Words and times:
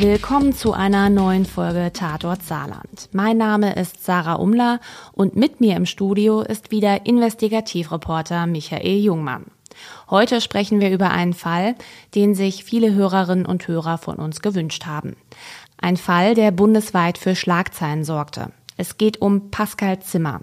Willkommen 0.00 0.54
zu 0.54 0.72
einer 0.72 1.10
neuen 1.10 1.44
Folge 1.44 1.92
Tatort 1.92 2.42
Saarland. 2.42 3.10
Mein 3.12 3.36
Name 3.36 3.74
ist 3.74 4.02
Sarah 4.02 4.36
Umler 4.36 4.80
und 5.12 5.36
mit 5.36 5.60
mir 5.60 5.76
im 5.76 5.84
Studio 5.84 6.40
ist 6.40 6.70
wieder 6.70 7.04
Investigativreporter 7.04 8.46
Michael 8.46 8.96
Jungmann. 8.96 9.44
Heute 10.08 10.40
sprechen 10.40 10.80
wir 10.80 10.90
über 10.90 11.10
einen 11.10 11.34
Fall, 11.34 11.74
den 12.14 12.34
sich 12.34 12.64
viele 12.64 12.94
Hörerinnen 12.94 13.44
und 13.44 13.68
Hörer 13.68 13.98
von 13.98 14.16
uns 14.16 14.40
gewünscht 14.40 14.86
haben. 14.86 15.16
Ein 15.76 15.98
Fall, 15.98 16.34
der 16.34 16.50
bundesweit 16.50 17.18
für 17.18 17.36
Schlagzeilen 17.36 18.02
sorgte. 18.02 18.52
Es 18.78 18.96
geht 18.96 19.20
um 19.20 19.50
Pascal 19.50 20.00
Zimmer, 20.00 20.40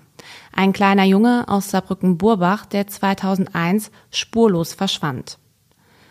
ein 0.53 0.71
kleiner 0.71 1.05
Junge 1.05 1.45
aus 1.47 1.71
Saarbrücken-Burbach, 1.71 2.67
der 2.67 2.85
2001 2.85 3.89
spurlos 4.11 4.75
verschwand. 4.75 5.39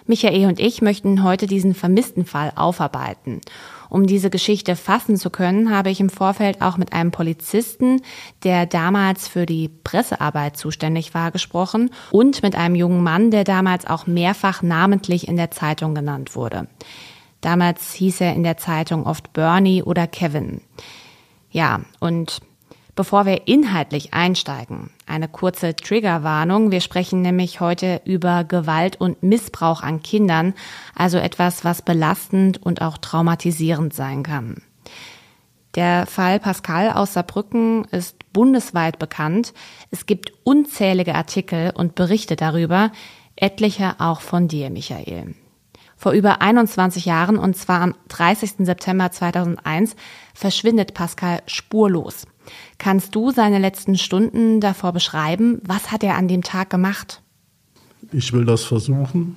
Michael 0.07 0.47
und 0.47 0.61
ich 0.61 0.83
möchten 0.83 1.23
heute 1.23 1.47
diesen 1.47 1.75
vermissten 1.75 2.25
Fall 2.25 2.53
aufarbeiten. 2.55 3.41
Um 3.89 4.07
diese 4.07 4.31
Geschichte 4.31 4.77
fassen 4.77 5.17
zu 5.17 5.31
können, 5.31 5.71
habe 5.71 5.91
ich 5.91 6.01
im 6.01 6.11
Vorfeld 6.11 6.61
auch 6.63 6.77
mit 6.77 6.93
einem 6.93 7.11
Polizisten, 7.11 8.03
der 8.45 8.67
damals 8.67 9.29
für 9.29 9.47
die 9.47 9.69
Pressearbeit 9.69 10.57
zuständig 10.57 11.15
war, 11.15 11.31
gesprochen 11.31 11.91
und 12.11 12.43
mit 12.43 12.57
einem 12.57 12.75
jungen 12.75 13.03
Mann, 13.03 13.31
der 13.31 13.45
damals 13.45 13.87
auch 13.87 14.07
mehrfach 14.07 14.63
namentlich 14.63 15.29
in 15.29 15.37
der 15.37 15.51
Zeitung 15.51 15.95
genannt 15.95 16.35
wurde. 16.35 16.69
Damals 17.41 17.93
hieß 17.95 18.23
er 18.23 18.35
in 18.35 18.43
der 18.43 18.57
Zeitung 18.57 19.07
oft 19.07 19.33
Bernie 19.33 19.83
oder 19.83 20.07
Kevin. 20.07 20.61
Ja, 21.51 21.81
und 22.01 22.41
Bevor 22.97 23.27
wir 23.27 23.47
inhaltlich 23.47 24.15
einsteigen, 24.15 24.89
eine 25.05 25.29
kurze 25.29 25.77
Triggerwarnung. 25.77 26.71
Wir 26.71 26.81
sprechen 26.81 27.21
nämlich 27.21 27.61
heute 27.61 28.01
über 28.07 28.43
Gewalt 28.43 28.99
und 28.99 29.23
Missbrauch 29.23 29.83
an 29.83 30.03
Kindern, 30.03 30.55
also 30.95 31.19
etwas, 31.19 31.63
was 31.63 31.83
belastend 31.83 32.61
und 32.63 32.81
auch 32.81 32.97
traumatisierend 32.97 33.93
sein 33.93 34.23
kann. 34.23 34.63
Der 35.75 36.07
Fall 36.07 36.41
Pascal 36.41 36.91
aus 36.91 37.13
Saarbrücken 37.13 37.85
ist 37.91 38.33
bundesweit 38.33 38.99
bekannt. 38.99 39.53
Es 39.91 40.07
gibt 40.07 40.33
unzählige 40.43 41.15
Artikel 41.15 41.73
und 41.77 41.97
Berichte 41.97 42.35
darüber, 42.35 42.93
etliche 43.37 43.97
auch 43.99 44.23
von 44.23 44.49
dir, 44.49 44.71
Michael. 44.71 45.35
Vor 45.99 46.13
über 46.13 46.41
21 46.41 47.05
Jahren, 47.05 47.37
und 47.37 47.59
zwar 47.59 47.83
am 47.83 47.95
30. 48.09 48.55
September 48.61 49.11
2001, 49.11 49.97
verschwindet 50.33 50.95
Pascal 50.95 51.43
spurlos. 51.47 52.27
Kannst 52.79 53.15
du 53.15 53.31
seine 53.31 53.59
letzten 53.59 53.97
Stunden 53.97 54.61
davor 54.61 54.93
beschreiben? 54.93 55.61
Was 55.65 55.91
hat 55.91 56.03
er 56.03 56.17
an 56.17 56.29
dem 56.29 56.43
Tag 56.43 56.71
gemacht? 56.71 57.23
Ich 58.13 58.33
will 58.33 58.45
das 58.45 58.65
versuchen. 58.65 59.37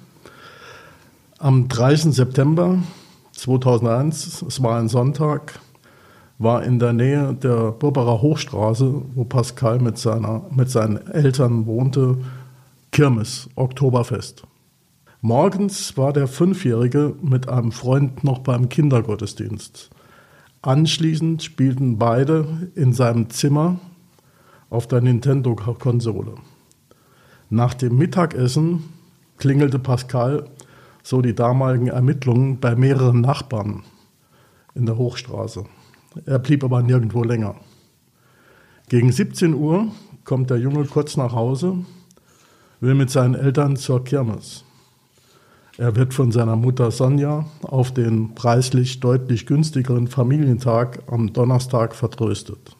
Am 1.39 1.69
30. 1.69 2.13
September 2.13 2.79
2001, 3.31 4.41
es 4.41 4.61
war 4.61 4.77
ein 4.77 4.89
Sonntag, 4.89 5.59
war 6.37 6.63
in 6.63 6.79
der 6.79 6.93
Nähe 6.93 7.33
der 7.33 7.71
Burbacher 7.71 8.21
Hochstraße, 8.21 9.01
wo 9.15 9.23
Pascal 9.23 9.79
mit, 9.79 9.97
seiner, 9.97 10.43
mit 10.51 10.69
seinen 10.69 10.97
Eltern 11.07 11.65
wohnte, 11.65 12.17
Kirmes, 12.91 13.49
Oktoberfest. 13.55 14.43
Morgens 15.21 15.97
war 15.97 16.13
der 16.13 16.27
Fünfjährige 16.27 17.15
mit 17.21 17.49
einem 17.49 17.71
Freund 17.71 18.23
noch 18.23 18.39
beim 18.39 18.69
Kindergottesdienst. 18.69 19.89
Anschließend 20.61 21.41
spielten 21.41 21.97
beide 21.97 22.69
in 22.75 22.91
seinem 22.91 23.29
Zimmer 23.29 23.79
auf 24.69 24.87
der 24.87 24.99
Nintendo-Konsole. 24.99 26.35
Nach 27.49 27.73
dem 27.73 27.97
Mittagessen 27.97 28.83
klingelte 29.37 29.79
Pascal, 29.79 30.49
so 31.01 31.21
die 31.21 31.33
damaligen 31.33 31.87
Ermittlungen, 31.87 32.59
bei 32.59 32.75
mehreren 32.75 33.21
Nachbarn 33.21 33.83
in 34.75 34.85
der 34.85 34.97
Hochstraße. 34.97 35.63
Er 36.25 36.39
blieb 36.39 36.63
aber 36.63 36.81
nirgendwo 36.81 37.23
länger. 37.23 37.55
Gegen 38.89 39.13
17 39.13 39.53
Uhr 39.53 39.87
kommt 40.25 40.49
der 40.49 40.57
Junge 40.57 40.83
kurz 40.85 41.15
nach 41.15 41.31
Hause, 41.31 41.85
will 42.81 42.95
mit 42.95 43.09
seinen 43.09 43.35
Eltern 43.35 43.77
zur 43.77 44.03
Kirmes. 44.03 44.65
Er 45.79 45.95
wird 45.95 46.13
von 46.13 46.33
seiner 46.33 46.57
Mutter 46.57 46.91
Sonja 46.91 47.45
auf 47.61 47.93
den 47.93 48.35
preislich 48.35 48.99
deutlich 48.99 49.45
günstigeren 49.45 50.09
Familientag 50.09 51.03
am 51.07 51.31
Donnerstag 51.31 51.95
vertröstet. 51.95 52.75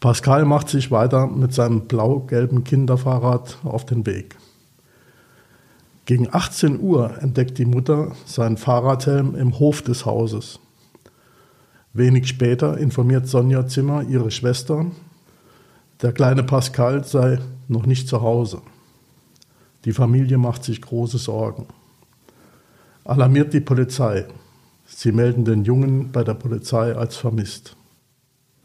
Pascal 0.00 0.44
macht 0.46 0.68
sich 0.68 0.90
weiter 0.90 1.28
mit 1.28 1.54
seinem 1.54 1.82
blau-gelben 1.82 2.64
Kinderfahrrad 2.64 3.58
auf 3.62 3.86
den 3.86 4.04
Weg. 4.04 4.34
Gegen 6.06 6.26
18 6.34 6.80
Uhr 6.80 7.22
entdeckt 7.22 7.56
die 7.58 7.66
Mutter 7.66 8.16
seinen 8.24 8.56
Fahrradhelm 8.56 9.36
im 9.36 9.60
Hof 9.60 9.80
des 9.80 10.04
Hauses. 10.04 10.58
Wenig 11.92 12.26
später 12.26 12.78
informiert 12.78 13.28
Sonja 13.28 13.68
Zimmer 13.68 14.02
ihre 14.02 14.32
Schwester, 14.32 14.86
der 16.02 16.10
kleine 16.10 16.42
Pascal 16.42 17.04
sei 17.04 17.38
noch 17.68 17.86
nicht 17.86 18.08
zu 18.08 18.22
Hause. 18.22 18.60
Die 19.84 19.92
Familie 19.92 20.38
macht 20.38 20.64
sich 20.64 20.80
große 20.80 21.18
Sorgen. 21.18 21.66
Alarmiert 23.04 23.52
die 23.52 23.60
Polizei. 23.60 24.26
Sie 24.84 25.12
melden 25.12 25.44
den 25.44 25.64
Jungen 25.64 26.12
bei 26.12 26.24
der 26.24 26.34
Polizei 26.34 26.94
als 26.94 27.16
vermisst. 27.16 27.76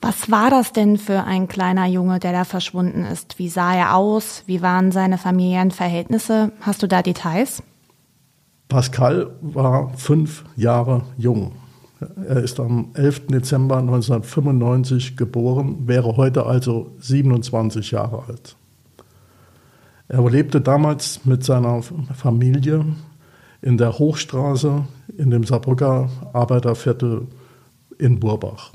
Was 0.02 0.30
war 0.30 0.50
das 0.50 0.72
denn 0.72 0.98
für 0.98 1.24
ein 1.24 1.48
kleiner 1.48 1.88
Junge, 1.88 2.20
der 2.20 2.32
da 2.32 2.44
verschwunden 2.44 3.06
ist? 3.06 3.40
Wie 3.40 3.50
sah 3.50 3.74
er 3.74 3.96
aus? 3.96 4.44
Wie 4.46 4.62
waren 4.62 4.92
seine 4.92 5.18
Familienverhältnisse? 5.18 6.52
Hast 6.62 6.84
du 6.84 6.88
da 6.88 7.02
Details? 7.02 7.64
Pascal 8.68 9.32
war 9.42 9.94
fünf 9.98 10.44
Jahre 10.56 11.04
jung. 11.18 11.54
Er 12.28 12.44
ist 12.44 12.60
am 12.60 12.90
11. 12.94 13.28
Dezember 13.28 13.78
1995 13.78 15.16
geboren, 15.16 15.88
wäre 15.88 16.18
heute 16.18 16.46
also 16.46 16.92
27 17.00 17.92
Jahre 17.92 18.24
alt. 18.28 18.56
Er 20.08 20.30
lebte 20.30 20.62
damals 20.62 21.26
mit 21.26 21.44
seiner 21.44 21.82
Familie 22.14 22.86
in 23.62 23.78
der 23.78 23.98
Hochstraße 23.98 24.86
in 25.18 25.32
dem 25.32 25.44
Saarbrücker 25.44 26.10
Arbeiterviertel 26.34 27.28
in 27.98 28.20
Burbach. 28.20 28.74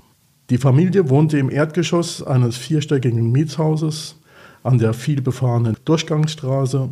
Die 0.51 0.59
Familie 0.59 1.09
wohnte 1.09 1.39
im 1.39 1.49
Erdgeschoss 1.49 2.23
eines 2.23 2.57
vierstöckigen 2.57 3.31
Mietshauses 3.31 4.17
an 4.65 4.79
der 4.79 4.93
vielbefahrenen 4.93 5.77
Durchgangsstraße, 5.85 6.89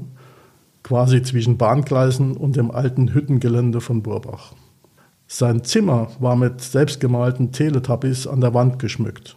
quasi 0.85 1.23
zwischen 1.23 1.59
Bahngleisen 1.59 2.37
und 2.37 2.55
dem 2.55 2.71
alten 2.71 3.13
Hüttengelände 3.13 3.81
von 3.81 4.03
Burbach. 4.03 4.55
Sein 5.27 5.65
Zimmer 5.65 6.09
war 6.21 6.37
mit 6.37 6.61
selbstgemalten 6.61 7.51
Teletubbies 7.51 8.29
an 8.29 8.41
der 8.41 8.55
Wand 8.55 8.79
geschmückt. 8.79 9.37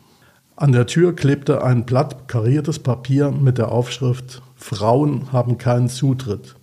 An 0.55 0.71
der 0.73 0.85
Tür 0.85 1.15
klebte 1.15 1.63
ein 1.63 1.85
Blatt 1.85 2.27
kariertes 2.27 2.79
Papier 2.79 3.31
mit 3.31 3.57
der 3.57 3.71
Aufschrift 3.71 4.41
Frauen 4.55 5.31
haben 5.31 5.57
keinen 5.57 5.89
Zutritt. 5.89 6.55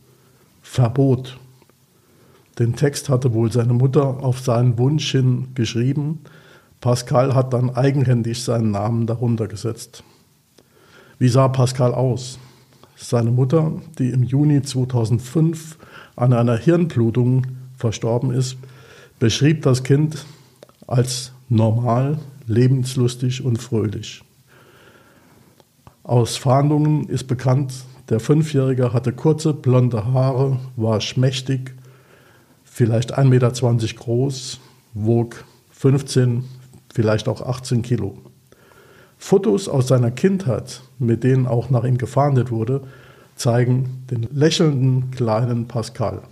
Verbot. 0.62 1.38
Den 2.58 2.76
Text 2.76 3.08
hatte 3.08 3.32
wohl 3.32 3.50
seine 3.50 3.72
Mutter 3.72 4.22
auf 4.22 4.40
seinen 4.40 4.78
Wunsch 4.78 5.10
hin 5.10 5.48
geschrieben. 5.54 6.20
Pascal 6.80 7.34
hat 7.34 7.52
dann 7.52 7.70
eigenhändig 7.70 8.42
seinen 8.42 8.70
Namen 8.70 9.06
darunter 9.06 9.48
gesetzt. 9.48 10.04
Wie 11.18 11.28
sah 11.28 11.48
Pascal 11.48 11.92
aus? 11.92 12.38
Seine 12.94 13.30
Mutter, 13.30 13.72
die 13.98 14.10
im 14.10 14.22
Juni 14.22 14.62
2005 14.62 15.78
an 16.14 16.32
einer 16.32 16.56
Hirnblutung 16.56 17.46
verstorben 17.76 18.32
ist, 18.32 18.56
beschrieb 19.18 19.62
das 19.62 19.82
Kind 19.82 20.24
als 20.86 21.32
normal, 21.48 22.18
lebenslustig 22.48 23.44
und 23.44 23.58
fröhlich. 23.58 24.22
Aus 26.02 26.36
Fahndungen 26.36 27.08
ist 27.08 27.24
bekannt, 27.24 27.74
der 28.08 28.20
Fünfjährige 28.20 28.92
hatte 28.92 29.12
kurze 29.12 29.52
blonde 29.52 30.06
Haare, 30.06 30.58
war 30.76 31.00
schmächtig, 31.00 31.74
vielleicht 32.64 33.18
1,20 33.18 33.24
Meter 33.24 33.94
groß, 33.94 34.60
wog 34.94 35.44
15, 35.70 36.44
vielleicht 36.92 37.28
auch 37.28 37.42
18 37.42 37.82
Kilo. 37.82 38.16
Fotos 39.18 39.68
aus 39.68 39.88
seiner 39.88 40.10
Kindheit, 40.10 40.80
mit 40.98 41.24
denen 41.24 41.46
auch 41.46 41.70
nach 41.70 41.84
ihm 41.84 41.98
gefahndet 41.98 42.50
wurde, 42.50 42.82
zeigen 43.36 44.06
den 44.10 44.26
lächelnden 44.32 45.10
kleinen 45.10 45.68
Pascal. 45.68 46.22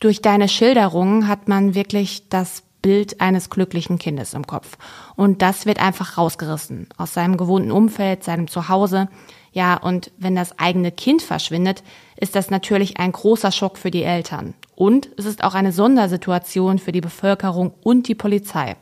Durch 0.00 0.20
deine 0.20 0.48
Schilderungen 0.48 1.28
hat 1.28 1.48
man 1.48 1.74
wirklich 1.74 2.28
das 2.28 2.62
Bild 2.84 3.22
eines 3.22 3.48
glücklichen 3.48 3.98
Kindes 3.98 4.34
im 4.34 4.46
Kopf. 4.46 4.76
Und 5.16 5.40
das 5.40 5.64
wird 5.64 5.80
einfach 5.80 6.18
rausgerissen 6.18 6.86
aus 6.98 7.14
seinem 7.14 7.38
gewohnten 7.38 7.72
Umfeld, 7.72 8.22
seinem 8.22 8.46
Zuhause. 8.46 9.08
Ja, 9.52 9.78
und 9.78 10.12
wenn 10.18 10.36
das 10.36 10.58
eigene 10.58 10.92
Kind 10.92 11.22
verschwindet, 11.22 11.82
ist 12.18 12.36
das 12.36 12.50
natürlich 12.50 12.98
ein 12.98 13.12
großer 13.12 13.52
Schock 13.52 13.78
für 13.78 13.90
die 13.90 14.02
Eltern. 14.02 14.52
Und 14.76 15.08
es 15.16 15.24
ist 15.24 15.44
auch 15.44 15.54
eine 15.54 15.72
Sondersituation 15.72 16.78
für 16.78 16.92
die 16.92 17.00
Bevölkerung 17.00 17.72
und 17.82 18.06
die 18.06 18.14
Polizei. 18.14 18.76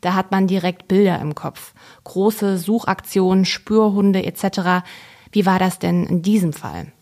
Da 0.00 0.14
hat 0.14 0.30
man 0.30 0.46
direkt 0.46 0.86
Bilder 0.86 1.18
im 1.18 1.34
Kopf. 1.34 1.74
Große 2.04 2.56
Suchaktionen, 2.56 3.44
Spürhunde 3.44 4.24
etc. 4.24 4.86
Wie 5.32 5.44
war 5.44 5.58
das 5.58 5.80
denn 5.80 6.06
in 6.06 6.22
diesem 6.22 6.52
Fall? 6.52 6.92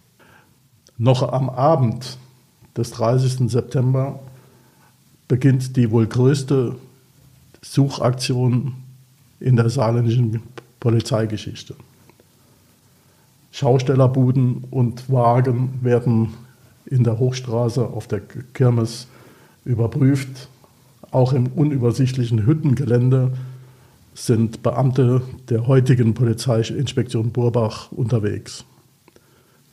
Noch 0.97 1.31
am 1.31 1.51
Abend 1.51 2.17
des 2.75 2.91
30. 2.93 3.51
September 3.51 4.21
beginnt 5.29 5.77
die 5.77 5.91
wohl 5.91 6.07
größte 6.07 6.75
Suchaktion 7.63 8.75
in 9.41 9.57
der 9.57 9.69
saarländischen 9.69 10.43
Polizeigeschichte. 10.81 11.75
Schaustellerbuden 13.53 14.65
und 14.71 15.11
Wagen 15.11 15.79
werden 15.83 16.35
in 16.87 17.05
der 17.05 17.19
Hochstraße 17.19 17.87
auf 17.87 18.07
der 18.07 18.21
Kirmes 18.21 19.07
überprüft. 19.65 20.49
Auch 21.11 21.33
im 21.33 21.49
unübersichtlichen 21.49 22.47
Hüttengelände 22.47 23.33
sind 24.15 24.63
Beamte 24.63 25.23
der 25.49 25.67
heutigen 25.67 26.15
Polizeiinspektion 26.15 27.31
Burbach 27.31 27.93
unterwegs. 27.93 28.65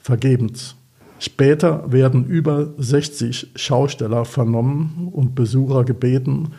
Vergebens. 0.01 0.75
Später 1.19 1.91
werden 1.91 2.25
über 2.25 2.73
60 2.77 3.51
Schausteller 3.55 4.25
vernommen 4.25 5.09
und 5.11 5.35
Besucher 5.35 5.85
gebeten, 5.85 6.51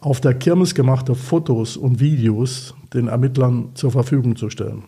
auf 0.00 0.20
der 0.20 0.34
Kirmes 0.34 0.74
gemachte 0.74 1.14
Fotos 1.14 1.76
und 1.76 1.98
Videos 1.98 2.74
den 2.94 3.08
Ermittlern 3.08 3.70
zur 3.74 3.90
Verfügung 3.90 4.36
zu 4.36 4.48
stellen. 4.50 4.84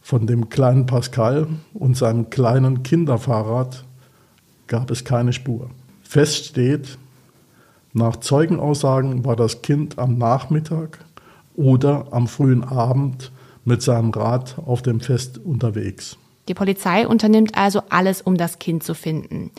Von 0.00 0.26
dem 0.26 0.48
kleinen 0.48 0.86
Pascal 0.86 1.48
und 1.74 1.96
seinem 1.96 2.30
kleinen 2.30 2.82
Kinderfahrrad 2.82 3.84
gab 4.66 4.90
es 4.90 5.04
keine 5.04 5.32
Spur. 5.32 5.68
Fest 6.02 6.46
steht, 6.46 6.98
nach 7.92 8.16
Zeugenaussagen 8.16 9.24
war 9.24 9.36
das 9.36 9.62
Kind 9.62 9.98
am 9.98 10.16
Nachmittag 10.16 11.04
oder 11.56 12.06
am 12.12 12.28
frühen 12.28 12.64
Abend 12.64 13.32
mit 13.64 13.82
seinem 13.82 14.10
Rad 14.10 14.56
auf 14.64 14.80
dem 14.80 15.00
Fest 15.00 15.38
unterwegs. 15.38 16.16
Die 16.50 16.54
Polizei 16.54 17.06
unternimmt 17.06 17.56
also 17.56 17.80
alles, 17.90 18.22
um 18.22 18.36
das 18.36 18.58
Kind 18.58 18.82
zu 18.82 18.94
finden. 18.94 19.52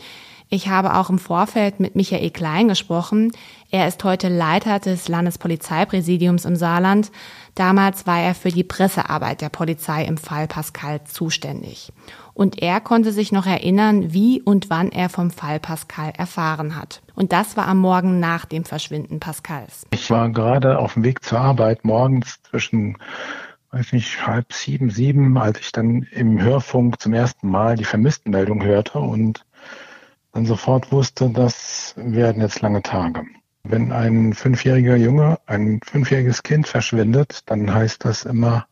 Ich 0.50 0.68
habe 0.68 0.94
auch 0.96 1.08
im 1.08 1.18
Vorfeld 1.18 1.80
mit 1.80 1.96
Michael 1.96 2.28
Klein 2.28 2.68
gesprochen. 2.68 3.32
Er 3.70 3.88
ist 3.88 4.04
heute 4.04 4.28
Leiter 4.28 4.78
des 4.78 5.08
Landespolizeipräsidiums 5.08 6.44
im 6.44 6.54
Saarland. 6.54 7.10
Damals 7.54 8.06
war 8.06 8.20
er 8.20 8.34
für 8.34 8.50
die 8.50 8.62
Pressearbeit 8.62 9.40
der 9.40 9.48
Polizei 9.48 10.04
im 10.04 10.18
Fall 10.18 10.46
Pascal 10.46 11.02
zuständig. 11.04 11.94
Und 12.34 12.60
er 12.60 12.82
konnte 12.82 13.10
sich 13.10 13.32
noch 13.32 13.46
erinnern, 13.46 14.12
wie 14.12 14.42
und 14.42 14.68
wann 14.68 14.92
er 14.92 15.08
vom 15.08 15.30
Fall 15.30 15.60
Pascal 15.60 16.12
erfahren 16.18 16.76
hat. 16.76 17.00
Und 17.14 17.32
das 17.32 17.56
war 17.56 17.68
am 17.68 17.78
Morgen 17.78 18.20
nach 18.20 18.44
dem 18.44 18.66
Verschwinden 18.66 19.18
Pascals. 19.18 19.86
Ich 19.92 20.10
war 20.10 20.28
gerade 20.28 20.78
auf 20.78 20.92
dem 20.92 21.04
Weg 21.04 21.24
zur 21.24 21.40
Arbeit 21.40 21.86
morgens 21.86 22.42
zwischen 22.50 22.98
weiß 23.72 23.92
nicht, 23.94 24.26
halb 24.26 24.52
sieben, 24.52 24.90
sieben, 24.90 25.38
als 25.38 25.58
ich 25.58 25.72
dann 25.72 26.02
im 26.12 26.40
Hörfunk 26.40 27.00
zum 27.00 27.14
ersten 27.14 27.48
Mal 27.48 27.76
die 27.76 27.84
Vermisstenmeldung 27.84 28.62
hörte 28.62 28.98
und 28.98 29.44
dann 30.32 30.46
sofort 30.46 30.92
wusste, 30.92 31.30
das 31.30 31.94
werden 31.96 32.42
jetzt 32.42 32.60
lange 32.60 32.82
Tage. 32.82 33.22
Wenn 33.64 33.92
ein 33.92 34.34
fünfjähriger 34.34 34.96
Junge, 34.96 35.38
ein 35.46 35.80
fünfjähriges 35.84 36.42
Kind 36.42 36.68
verschwindet, 36.68 37.40
dann 37.46 37.72
heißt 37.72 38.04
das 38.04 38.24
immer, 38.24 38.66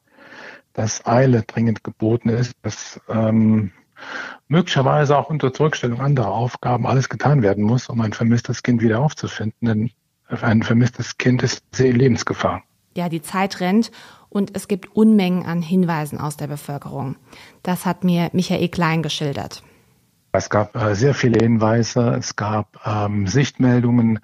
dass 0.75 1.07
Eile 1.07 1.43
dringend 1.43 1.83
geboten 1.83 2.29
ist, 2.29 2.55
dass 2.63 3.01
ähm, 3.09 3.73
möglicherweise 4.49 5.17
auch 5.17 5.31
unter 5.31 5.53
Zurückstellung 5.53 6.01
anderer 6.01 6.33
Aufgaben 6.33 6.87
alles 6.87 7.09
getan 7.09 7.43
werden 7.43 7.65
muss, 7.65 7.89
um 7.89 8.01
ein 8.01 8.13
vermisstes 8.13 8.63
Kind 8.63 8.83
wieder 8.83 9.01
aufzufinden. 9.01 9.67
Denn 9.67 9.91
ein 10.29 10.63
vermisstes 10.63 11.19
Kind 11.19 11.43
ist 11.43 11.63
sehr 11.73 11.93
Lebensgefahr. 11.93 12.63
Ja, 12.97 13.09
die 13.09 13.23
Zeit 13.23 13.61
rennt 13.61 13.91
und 14.29 14.57
es 14.57 14.69
gibt 14.69 14.97
Unmengen 14.97 15.45
an 15.45 15.63
Hinweisen 15.63 16.19
aus 16.19 16.37
der 16.37 16.47
Bevölkerung. 16.47 17.17
Das 17.63 17.87
hat 17.87 18.05
mir 18.05 18.31
Michael 18.33 18.69
Klein 18.69 19.03
geschildert. 19.03 19.63
Es 20.33 20.49
gab 20.49 20.77
äh, 20.77 20.95
sehr 20.95 21.15
viele 21.15 21.41
Hinweise, 21.41 22.17
es 22.19 22.37
gab 22.37 22.81
ähm, 22.87 23.27
Sichtmeldungen. 23.27 24.21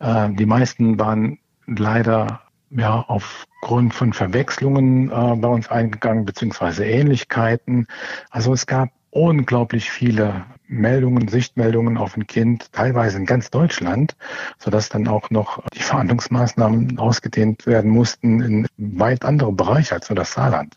Äh, 0.00 0.30
die 0.32 0.46
meisten 0.46 0.98
waren 0.98 1.38
leider 1.66 2.40
ja 2.70 3.04
aufgrund 3.06 3.94
von 3.94 4.12
Verwechslungen 4.12 5.10
äh, 5.10 5.36
bei 5.36 5.48
uns 5.48 5.68
eingegangen, 5.68 6.24
beziehungsweise 6.24 6.84
Ähnlichkeiten. 6.84 7.86
Also 8.30 8.52
es 8.52 8.66
gab 8.66 8.90
unglaublich 9.10 9.90
viele 9.90 10.44
Meldungen, 10.66 11.28
Sichtmeldungen 11.28 11.96
auf 11.96 12.16
ein 12.16 12.26
Kind, 12.26 12.72
teilweise 12.72 13.16
in 13.16 13.26
ganz 13.26 13.50
Deutschland, 13.50 14.16
sodass 14.58 14.90
dann 14.90 15.08
auch 15.08 15.30
noch 15.30 15.62
die 15.74 15.82
Verhandlungsmaßnahmen 15.82 16.98
ausgedehnt 16.98 17.66
werden 17.66 17.90
mussten 17.90 18.40
in 18.40 18.68
weit 18.76 19.24
andere 19.24 19.52
Bereiche 19.52 19.94
als 19.94 20.08
nur 20.10 20.16
das 20.16 20.32
Saarland. 20.32 20.76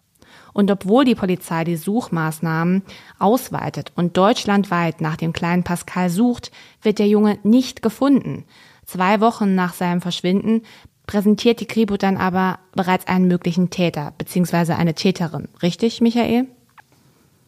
Und 0.53 0.69
obwohl 0.69 1.05
die 1.05 1.15
Polizei 1.15 1.63
die 1.63 1.77
Suchmaßnahmen 1.77 2.83
ausweitet 3.19 3.91
und 3.95 4.17
deutschlandweit 4.17 5.01
nach 5.01 5.15
dem 5.15 5.33
kleinen 5.33 5.63
Pascal 5.63 6.09
sucht, 6.09 6.51
wird 6.81 6.99
der 6.99 7.07
Junge 7.07 7.37
nicht 7.43 7.81
gefunden. 7.81 8.45
Zwei 8.85 9.21
Wochen 9.21 9.55
nach 9.55 9.73
seinem 9.73 10.01
Verschwinden 10.01 10.63
präsentiert 11.07 11.59
die 11.59 11.67
Kripo 11.67 11.97
dann 11.97 12.17
aber 12.17 12.59
bereits 12.73 13.07
einen 13.07 13.27
möglichen 13.27 13.69
Täter 13.69 14.13
bzw. 14.17 14.73
eine 14.73 14.93
Täterin. 14.93 15.47
Richtig, 15.61 16.01
Michael? 16.01 16.47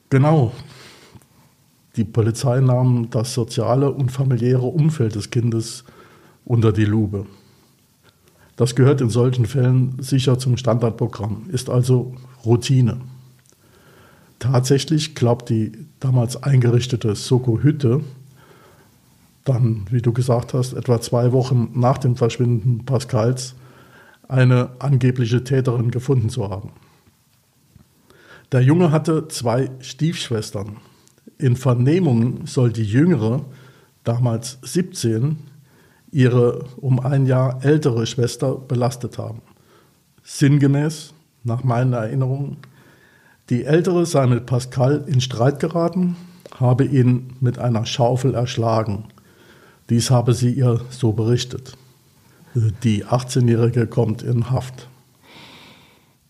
Genau. 0.09 0.51
Die 1.95 2.06
Polizei 2.06 2.60
nahm 2.60 3.10
das 3.12 3.34
soziale 3.34 3.92
und 3.92 4.12
familiäre 4.12 4.66
Umfeld 4.66 5.16
des 5.16 5.30
Kindes 5.30 5.84
unter 6.44 6.72
die 6.72 6.86
Lupe. 6.86 7.28
Das 8.56 8.75
gehört 8.75 9.01
in 9.01 9.10
solchen 9.10 9.45
Fällen 9.45 9.95
sicher 10.00 10.40
zum 10.40 10.57
Standardprogramm, 10.57 11.48
ist 11.51 11.69
also 11.69 12.16
Routine. 12.45 13.01
Tatsächlich 14.40 15.16
glaubt 15.16 15.50
die 15.50 15.72
damals 16.00 16.42
eingerichtete 16.42 17.16
Soko-Hütte, 17.16 18.01
dann, 19.45 19.86
wie 19.90 20.01
du 20.01 20.13
gesagt 20.13 20.54
hast, 20.54 20.74
etwa 20.74 21.00
zwei 21.00 21.31
Wochen 21.31 21.72
nach 21.75 21.98
dem 21.98 22.16
Verschwinden 22.16 22.86
Pascals, 22.86 23.56
eine 24.28 24.69
angebliche 24.80 25.44
Täterin 25.44 25.92
gefunden 25.92 26.30
zu 26.30 26.50
haben. 26.50 26.72
Der 28.51 28.62
Junge 28.62 28.92
hatte 28.92 29.28
zwei 29.28 29.69
Stiefschwestern. 29.80 30.78
In 31.38 31.56
Vernehmungen 31.56 32.45
soll 32.45 32.71
die 32.71 32.83
jüngere, 32.83 33.45
damals 34.03 34.59
17, 34.62 35.38
ihre 36.12 36.65
um 36.77 37.00
ein 37.00 37.25
Jahr 37.25 37.63
ältere 37.65 38.06
Schwester 38.06 38.56
belastet 38.56 39.18
haben. 39.18 39.41
Sinngemäß, 40.24 41.13
nach 41.44 41.63
meinen 41.63 41.94
Erinnerungen, 41.94 42.57
die 43.50 43.65
ältere 43.65 44.06
sei 44.06 44.27
mit 44.27 44.45
Pascal 44.45 45.03
in 45.07 45.19
Streit 45.19 45.59
geraten, 45.59 46.16
habe 46.59 46.85
ihn 46.85 47.33
mit 47.42 47.59
einer 47.59 47.85
Schaufel 47.85 48.35
erschlagen. 48.35 49.06
Dies 49.90 50.11
habe 50.11 50.33
sie 50.33 50.54
ihr 50.54 50.81
so 50.90 51.11
berichtet. 51.11 51.75
Die 52.83 53.06
18-Jährige 53.06 53.87
kommt 53.87 54.21
in 54.21 54.49
Haft. 54.49 54.87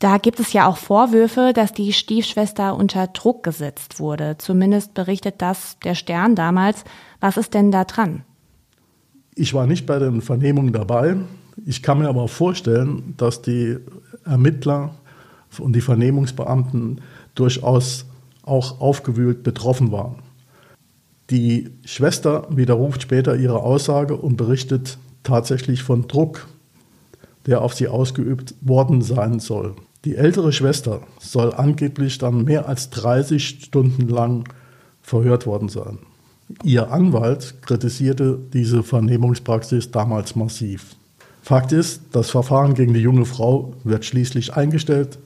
Da 0.04 0.18
gibt 0.18 0.42
es 0.42 0.52
ja 0.52 0.68
auch 0.68 0.76
Vorwürfe, 0.76 1.54
dass 1.56 1.72
die 1.72 1.94
Stiefschwester 1.94 2.76
unter 2.76 3.08
Druck 3.08 3.42
gesetzt 3.42 4.02
wurde. 4.02 4.36
Zumindest 4.38 4.94
berichtet 4.94 5.36
das 5.38 5.78
der 5.82 5.96
Stern 5.96 6.36
damals. 6.36 6.84
Was 7.22 7.38
ist 7.38 7.54
denn 7.54 7.72
da 7.72 7.86
dran? 7.86 8.26
Ich 9.34 9.54
war 9.54 9.66
nicht 9.66 9.86
bei 9.86 10.00
den 10.00 10.22
Vernehmungen 10.22 10.74
dabei. 10.74 11.16
Ich 11.66 11.82
kann 11.84 12.00
mir 12.00 12.10
aber 12.10 12.28
vorstellen, 12.28 13.14
dass 13.16 13.44
die 13.44 13.78
Ermittler 14.26 14.94
und 15.58 15.74
die 15.74 15.80
Vernehmungsbeamten 15.80 17.00
durchaus 17.34 18.06
auch 18.42 18.82
aufgewühlt 18.82 19.42
betroffen 19.44 19.94
waren. 19.94 20.16
Die 21.30 21.70
Schwester 21.86 22.46
widerruft 22.50 23.04
später 23.04 23.38
ihre 23.38 23.62
Aussage 23.62 24.18
und 24.18 24.36
berichtet 24.36 24.98
tatsächlich 25.24 25.82
von 25.82 26.10
Druck, 26.10 26.50
der 27.46 27.62
auf 27.62 27.74
sie 27.74 27.88
ausgeübt 27.88 28.54
worden 28.60 29.02
sein 29.02 29.40
soll. 29.40 29.78
Die 30.06 30.18
ältere 30.18 30.52
Schwester 30.52 31.02
soll 31.20 31.54
angeblich 31.54 32.18
dann 32.18 32.44
mehr 32.44 32.68
als 32.68 32.90
30 32.90 33.48
Stunden 33.48 34.10
lang 34.10 34.50
verhört 35.02 35.46
worden 35.46 35.70
sein. 35.70 36.00
Ihr 36.64 36.92
Anwalt 36.92 37.62
kritisierte 37.62 38.38
diese 38.54 38.84
Vernehmungspraxis 38.84 39.92
damals 39.92 40.36
massiv. 40.36 40.96
Fakt 41.42 41.72
ist, 41.72 42.02
das 42.12 42.30
Verfahren 42.30 42.74
gegen 42.74 42.94
die 42.94 43.00
junge 43.00 43.26
Frau 43.26 43.74
wird 43.84 44.04
schließlich 44.06 44.54
eingestellt, 44.54 45.20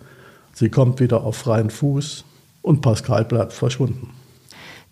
sie 0.54 0.70
kommt 0.70 1.00
wieder 1.00 1.24
auf 1.24 1.38
freien 1.38 1.70
Fuß 1.70 2.24
und 2.62 2.82
Pascal 2.82 3.26
bleibt 3.26 3.54
verschwunden. 3.54 4.12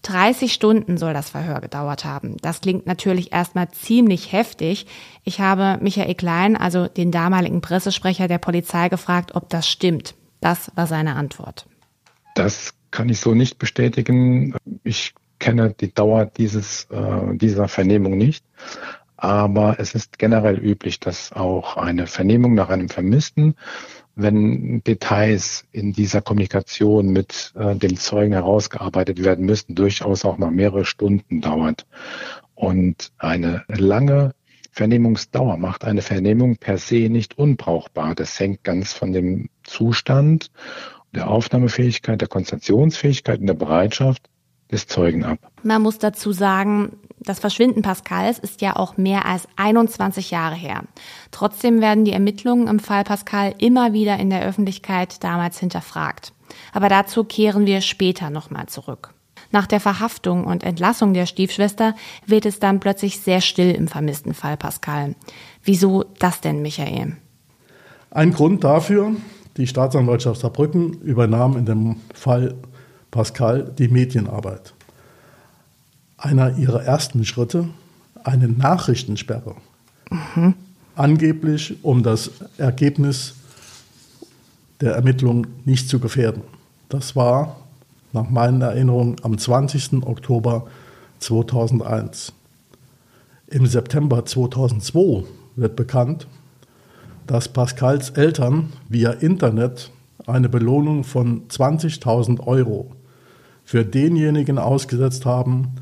30 0.06 0.54
Stunden 0.54 0.98
soll 0.98 1.14
das 1.14 1.32
Verhör 1.32 1.62
gedauert 1.62 2.06
haben. 2.06 2.38
Das 2.42 2.62
klingt 2.62 2.86
natürlich 2.86 3.34
erstmal 3.34 3.70
ziemlich 3.72 4.32
heftig. 4.32 4.86
Ich 5.24 5.40
habe 5.40 5.80
Michael 5.82 6.14
Klein, 6.14 6.56
also 6.56 6.88
den 6.88 7.12
damaligen 7.12 7.62
Pressesprecher 7.62 8.28
der 8.28 8.38
Polizei, 8.38 8.90
gefragt, 8.90 9.34
ob 9.34 9.50
das 9.50 9.68
stimmt. 9.68 10.14
Das 10.42 10.72
war 10.76 10.86
seine 10.86 11.16
Antwort. 11.16 11.66
Das 12.36 12.74
kann 12.92 13.10
ich 13.10 13.20
so 13.20 13.34
nicht 13.34 13.58
bestätigen. 13.58 14.56
Ich 14.84 15.16
kenne 15.40 15.74
die 15.74 15.92
Dauer 15.92 16.26
dieses, 16.26 16.86
äh, 16.92 17.36
dieser 17.36 17.68
Vernehmung 17.68 18.16
nicht. 18.18 18.46
Aber 19.18 19.80
es 19.80 19.96
ist 19.96 20.20
generell 20.20 20.60
üblich, 20.60 21.00
dass 21.00 21.32
auch 21.32 21.78
eine 21.78 22.06
Vernehmung 22.06 22.54
nach 22.54 22.70
einem 22.70 22.90
Vermissten 22.90 23.56
wenn 24.16 24.82
Details 24.84 25.66
in 25.72 25.94
dieser 25.94 26.22
Kommunikation 26.22 27.10
mit 27.10 27.54
äh, 27.56 27.76
dem 27.76 27.98
Zeugen 27.98 28.34
herausgearbeitet 28.34 29.24
werden 29.24 29.46
müssen, 29.46 29.76
durchaus 29.76 30.26
auch 30.26 30.38
noch 30.38 30.52
mehrere 30.52 30.86
Stunden 30.86 31.42
dauert. 31.42 31.86
Und 32.56 33.12
eine 33.18 33.64
lange 33.68 34.34
Vernehmungsdauer 34.72 35.58
macht 35.58 35.86
eine 35.86 36.02
Vernehmung 36.02 36.58
per 36.58 36.78
se 36.78 37.10
nicht 37.10 37.38
unbrauchbar. 37.38 38.16
Das 38.16 38.40
hängt 38.40 38.64
ganz 38.64 38.94
von 38.94 39.12
dem 39.12 39.50
Zustand, 39.64 40.52
der 41.14 41.30
Aufnahmefähigkeit, 41.30 42.20
der 42.20 42.28
Konzentrationsfähigkeit 42.28 43.40
und 43.40 43.48
der 43.48 43.54
Bereitschaft 43.54 44.30
des 44.72 44.88
Zeugen 44.88 45.24
ab. 45.24 45.40
Man 45.64 45.82
muss 45.82 46.00
dazu 46.00 46.32
sagen, 46.32 46.98
das 47.20 47.40
Verschwinden 47.40 47.82
Pascals 47.82 48.40
ist 48.40 48.62
ja 48.62 48.76
auch 48.76 48.98
mehr 48.98 49.26
als 49.26 49.48
21 49.56 50.32
Jahre 50.32 50.56
her. 50.56 50.84
Trotzdem 51.32 51.82
werden 51.82 52.06
die 52.06 52.12
Ermittlungen 52.12 52.68
im 52.68 52.80
Fall 52.80 53.04
Pascal 53.04 53.54
immer 53.58 53.94
wieder 53.94 54.18
in 54.18 54.30
der 54.30 54.44
Öffentlichkeit 54.44 55.24
damals 55.24 55.60
hinterfragt. 55.60 56.34
Aber 56.72 56.90
dazu 56.90 57.24
kehren 57.24 57.66
wir 57.66 57.82
später 57.82 58.30
nochmal 58.30 58.68
zurück. 58.68 59.14
Nach 59.52 59.68
der 59.68 59.80
Verhaftung 59.80 60.46
und 60.46 60.64
Entlassung 60.64 61.14
der 61.14 61.26
Stiefschwester 61.26 61.96
wird 62.26 62.46
es 62.46 62.60
dann 62.60 62.80
plötzlich 62.80 63.20
sehr 63.20 63.42
still 63.42 63.72
im 63.72 63.88
vermissten 63.88 64.34
Fall 64.34 64.58
Pascal. 64.58 65.16
Wieso 65.64 66.06
das 66.20 66.42
denn, 66.42 66.62
Michael? 66.62 67.18
Ein 68.12 68.32
Grund 68.32 68.64
dafür, 68.64 69.16
die 69.58 69.68
Staatsanwaltschaft 69.68 70.42
Saarbrücken 70.42 70.94
übernahm 71.02 71.58
in 71.58 71.66
dem 71.66 71.96
Fall 72.14 72.56
Pascal 73.16 73.72
die 73.78 73.88
Medienarbeit. 73.88 74.74
Einer 76.18 76.58
ihrer 76.58 76.84
ersten 76.84 77.24
Schritte, 77.24 77.70
eine 78.26 78.50
Nachrichtensperre. 78.50 79.56
Mhm. 80.12 80.54
Angeblich, 80.96 81.78
um 81.82 82.04
das 82.04 82.32
Ergebnis 82.58 83.36
der 84.82 84.96
Ermittlungen 84.96 85.48
nicht 85.64 85.88
zu 85.88 86.02
gefährden. 86.02 86.42
Das 86.90 87.16
war 87.16 87.56
nach 88.12 88.30
meinen 88.30 88.62
Erinnerungen 88.62 89.16
am 89.24 89.38
20. 89.38 90.06
Oktober 90.06 90.68
2001. 91.20 92.34
Im 93.48 93.66
September 93.66 94.26
2002 94.26 95.24
wird 95.56 95.78
bekannt, 95.78 96.28
dass 97.28 97.48
Pascals 97.48 98.10
Eltern 98.10 98.74
via 98.90 99.12
Internet 99.12 99.90
eine 100.28 100.50
Belohnung 100.50 101.06
von 101.06 101.48
20.000 101.48 102.46
Euro 102.46 102.92
für 103.66 103.84
denjenigen 103.84 104.58
ausgesetzt 104.58 105.26
haben, 105.26 105.76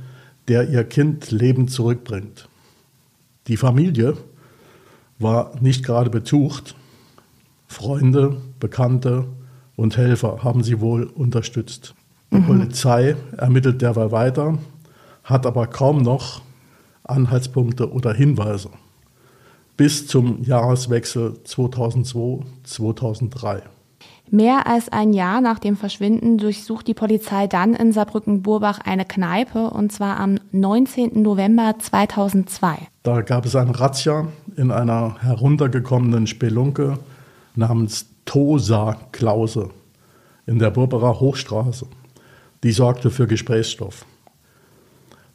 der 0.48 0.70
ihr 0.70 0.84
Kind 0.84 1.32
lebend 1.32 1.72
zurückbringt. 1.72 2.50
Die 3.48 3.58
Familie 3.58 4.18
war 5.20 5.54
nicht 5.62 5.86
gerade 5.86 6.10
betucht. 6.10 6.76
Freunde, 7.68 8.38
Bekannte 8.60 9.26
und 9.76 9.98
Helfer 9.98 10.44
haben 10.44 10.64
sie 10.64 10.80
wohl 10.80 11.04
unterstützt. 11.04 11.94
Die 12.32 12.38
mhm. 12.38 12.46
Polizei 12.46 13.16
ermittelt 13.38 13.82
derweil 13.82 14.12
weiter, 14.12 14.58
hat 15.24 15.46
aber 15.46 15.68
kaum 15.68 16.02
noch 16.02 16.42
Anhaltspunkte 17.04 17.92
oder 17.92 18.14
Hinweise 18.14 18.70
bis 19.78 20.08
zum 20.08 20.44
Jahreswechsel 20.44 21.36
2002-2003. 21.46 23.62
Mehr 24.34 24.66
als 24.66 24.90
ein 24.90 25.14
Jahr 25.14 25.42
nach 25.42 25.60
dem 25.60 25.78
Verschwinden 25.78 26.40
durchsucht 26.40 26.88
die 26.88 26.96
Polizei 26.96 27.46
dann 27.46 27.76
in 27.76 27.92
Saarbrücken-Burbach 27.92 28.80
eine 28.84 29.06
Kneipe 29.06 29.70
und 29.70 29.92
zwar 29.92 30.20
am 30.20 30.40
19. 30.52 31.22
November 31.22 31.76
2002. 31.78 32.80
Da 33.04 33.22
gab 33.22 33.46
es 33.46 33.56
eine 33.56 33.80
Razzia 33.80 34.28
in 34.56 34.72
einer 34.72 35.18
heruntergekommenen 35.22 36.26
Spelunke 36.26 36.98
namens 37.54 38.08
Tosa 38.26 38.98
Klause 39.12 39.70
in 40.48 40.58
der 40.58 40.72
Burbacher 40.72 41.20
Hochstraße 41.20 41.86
die 42.64 42.72
sorgte 42.72 43.12
für 43.12 43.28
Gesprächsstoff. 43.28 44.04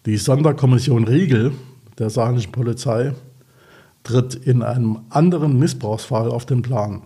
Die 0.06 0.16
Sonderkommission 0.16 1.04
Riegel 1.04 1.52
der 2.00 2.10
saarländischen 2.10 2.50
Polizei 2.50 3.14
tritt 4.02 4.34
in 4.34 4.64
einem 4.64 5.02
anderen 5.10 5.56
Missbrauchsfall 5.56 6.28
auf 6.28 6.46
den 6.46 6.62
Plan. 6.62 7.02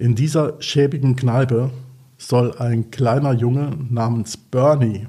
In 0.00 0.14
dieser 0.14 0.54
schäbigen 0.62 1.14
Kneipe 1.14 1.68
soll 2.16 2.56
ein 2.56 2.90
kleiner 2.90 3.34
Junge 3.34 3.76
namens 3.90 4.38
Bernie, 4.38 5.06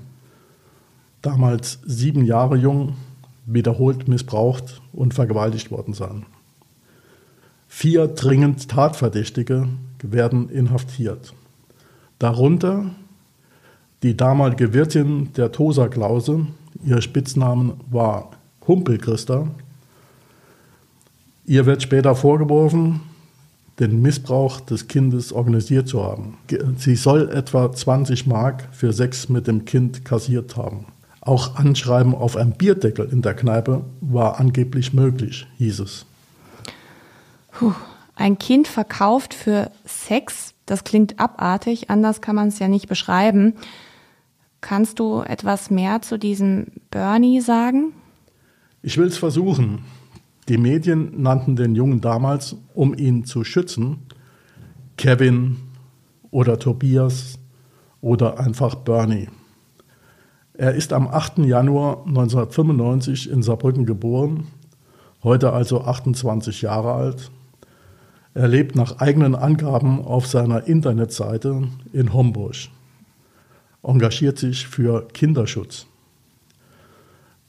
damals 1.21 1.79
sieben 1.86 2.25
Jahre 2.25 2.57
jung, 2.57 2.98
wiederholt 3.45 4.10
missbraucht 4.10 4.81
und 4.91 5.13
vergewaltigt 5.13 5.71
worden 5.71 5.93
sein. 5.93 6.25
Vier 7.69 8.10
dringend 8.10 8.67
Tatverdächtige 8.67 9.69
werden 10.03 10.50
inhaftiert. 10.50 11.33
Darunter 12.19 12.91
die 14.03 14.17
damalige 14.17 14.74
Wirtin 14.74 15.31
der 15.38 15.53
Tosa-Klause, 15.53 16.48
ihr 16.83 17.01
Spitznamen 17.01 17.75
war 17.89 18.31
Humpelchrista. 18.67 19.48
Ihr 21.45 21.65
wird 21.65 21.81
später 21.81 22.13
vorgeworfen, 22.13 23.00
den 23.80 24.01
Missbrauch 24.01 24.62
des 24.62 24.88
Kindes 24.88 25.32
organisiert 25.34 25.88
zu 25.88 26.04
haben. 26.04 26.38
Sie 26.78 26.96
soll 26.96 27.30
etwa 27.30 27.72
20 27.72 28.28
Mark 28.28 28.68
für 28.72 28.94
Sex 28.94 29.30
mit 29.30 29.48
dem 29.48 29.66
Kind 29.66 30.06
kassiert 30.06 30.56
haben. 30.56 30.88
Auch 31.22 31.56
Anschreiben 31.56 32.16
auf 32.16 32.36
einem 32.36 32.54
Bierdeckel 32.54 33.08
in 33.12 33.22
der 33.22 33.36
Kneipe 33.36 33.84
war 34.01 34.40
angeblich 34.40 34.94
möglich, 34.94 35.48
hieß 35.58 35.80
es. 35.80 36.06
Puh, 37.51 37.74
ein 38.16 38.40
Kind 38.40 38.68
verkauft 38.68 39.34
für 39.34 39.72
Sex, 39.86 40.54
das 40.66 40.84
klingt 40.84 41.20
abartig, 41.20 41.90
anders 41.90 42.22
kann 42.22 42.36
man 42.36 42.48
es 42.48 42.60
ja 42.60 42.68
nicht 42.68 42.88
beschreiben. 42.88 43.54
Kannst 44.62 45.00
du 45.00 45.22
etwas 45.22 45.72
mehr 45.72 46.01
zu 46.01 46.18
diesem 46.18 46.68
Bernie 46.92 47.42
sagen? 47.42 47.94
Ich 48.84 48.98
will 48.98 49.08
es 49.08 49.18
versuchen. 49.18 49.84
Die 50.51 50.58
Medien 50.58 51.22
nannten 51.22 51.55
den 51.55 51.75
Jungen 51.75 52.01
damals, 52.01 52.58
um 52.74 52.93
ihn 52.93 53.24
zu 53.24 53.46
schützen, 53.46 54.00
Kevin 54.98 55.55
oder 56.29 56.60
Tobias 56.60 57.39
oder 58.01 58.38
einfach 58.38 58.75
Bernie. 58.75 59.29
Er 60.53 60.74
ist 60.74 60.91
am 60.91 61.08
8. 61.08 61.38
Januar 61.38 62.05
1995 62.05 63.31
in 63.31 63.43
Saarbrücken 63.43 63.86
geboren, 63.86 64.48
heute 65.24 65.53
also 65.53 65.86
28 65.86 66.63
Jahre 66.63 66.96
alt. 66.96 67.31
Er 68.34 68.50
lebt 68.50 68.75
nach 68.75 68.98
eigenen 68.98 69.36
Angaben 69.36 70.03
auf 70.03 70.27
seiner 70.27 70.67
Internetseite 70.67 71.70
in 71.93 72.12
Homburg 72.12 72.55
engagiert 73.84 74.38
sich 74.38 74.67
für 74.67 75.08
Kinderschutz. 75.13 75.88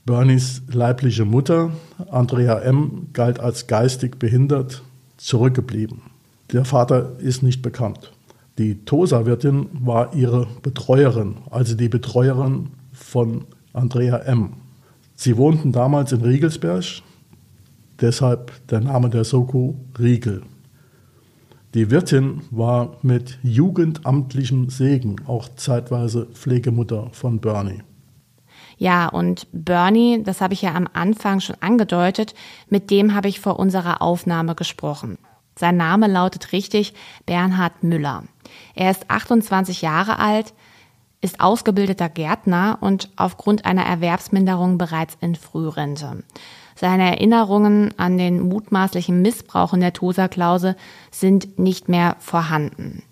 Bernies 0.05 0.63
leibliche 0.67 1.25
Mutter, 1.25 1.71
Andrea 2.11 2.59
M., 2.59 3.09
galt 3.13 3.39
als 3.39 3.69
geistig 3.69 4.19
behindert, 4.19 4.83
zurückgeblieben. 5.17 6.03
Der 6.51 6.65
Vater 6.65 7.21
ist 7.21 7.45
nicht 7.45 7.63
bekannt. 7.63 8.13
Die 8.59 8.85
Tosa-Wirtin 8.85 9.69
war 9.73 10.13
ihre 10.15 10.49
Betreuerin, 10.63 11.37
also 11.51 11.77
die 11.77 11.89
Betreuerin 11.89 12.71
von 12.93 13.45
Andrea 13.73 14.17
M. 14.19 14.55
Sie 15.15 15.37
wohnten 15.37 15.71
damals 15.71 16.11
in 16.11 16.23
Riegelsberg, 16.23 16.85
deshalb 18.01 18.51
der 18.69 18.81
Name 18.81 19.09
der 19.09 19.23
Soko 19.23 19.77
Riegel. 20.01 20.43
Die 21.75 21.93
Wirtin 21.93 22.43
war 22.51 22.97
mit 23.03 23.39
jugendamtlichem 23.45 24.69
Segen 24.69 25.17
auch 25.29 25.49
zeitweise 25.55 26.27
Pflegemutter 26.27 27.09
von 27.13 27.39
Bernie. 27.39 27.83
Ja, 28.83 29.07
und 29.07 29.47
Bernie, 29.53 30.25
das 30.25 30.41
habe 30.41 30.55
ich 30.55 30.63
ja 30.63 30.75
am 30.75 30.89
Anfang 30.93 31.39
schon 31.39 31.55
angedeutet, 31.61 32.35
mit 32.69 32.91
dem 32.91 33.15
habe 33.15 33.29
ich 33.29 33.39
vor 33.39 33.61
unserer 33.61 34.03
Aufnahme 34.03 34.57
gesprochen. 34.57 35.19
Sein 35.57 35.77
Name 35.77 36.09
lautet 36.09 36.51
richtig 36.51 36.93
Bernhard 37.25 37.85
Müller. 37.85 38.25
Er 38.75 38.91
ist 38.91 39.09
28 39.09 39.83
Jahre 39.83 40.19
alt, 40.19 40.53
ist 41.21 41.39
ausgebildeter 41.39 42.09
Gärtner 42.09 42.79
und 42.81 43.09
aufgrund 43.15 43.67
einer 43.67 43.85
Erwerbsminderung 43.85 44.79
bereits 44.79 45.17
in 45.21 45.37
Frührente. 45.37 46.25
Seine 46.75 47.09
Erinnerungen 47.09 47.97
an 47.99 48.19
den 48.19 48.41
mutmaßlichen 48.41 49.23
Missbrauch 49.23 49.75
in 49.75 49.81
der 49.81 49.93
Tosa-Klause 49.93 50.75
sind 51.13 51.57
nicht 51.57 51.89
mehr 51.89 52.17
vorhanden. 52.19 53.05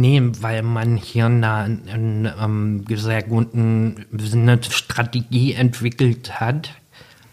Nee, 0.00 0.22
weil 0.42 0.62
man 0.62 0.96
hier 0.96 1.26
eine, 1.26 1.80
eine, 1.88 2.38
eine 2.38 2.96
sehr 2.96 3.20
guten 3.24 4.06
eine 4.12 4.62
Strategie 4.62 5.54
entwickelt 5.54 6.38
hat, 6.38 6.70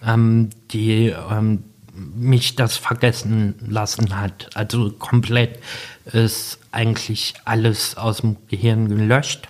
ähm, 0.03 0.49
die 0.71 1.09
ähm, 1.09 1.63
mich 1.93 2.55
das 2.55 2.75
vergessen 2.75 3.53
lassen 3.67 4.19
hat. 4.19 4.49
Also 4.55 4.89
komplett 4.89 5.59
ist 6.05 6.57
eigentlich 6.71 7.35
alles 7.45 7.97
aus 7.97 8.21
dem 8.21 8.37
Gehirn 8.47 8.89
gelöscht. 8.89 9.47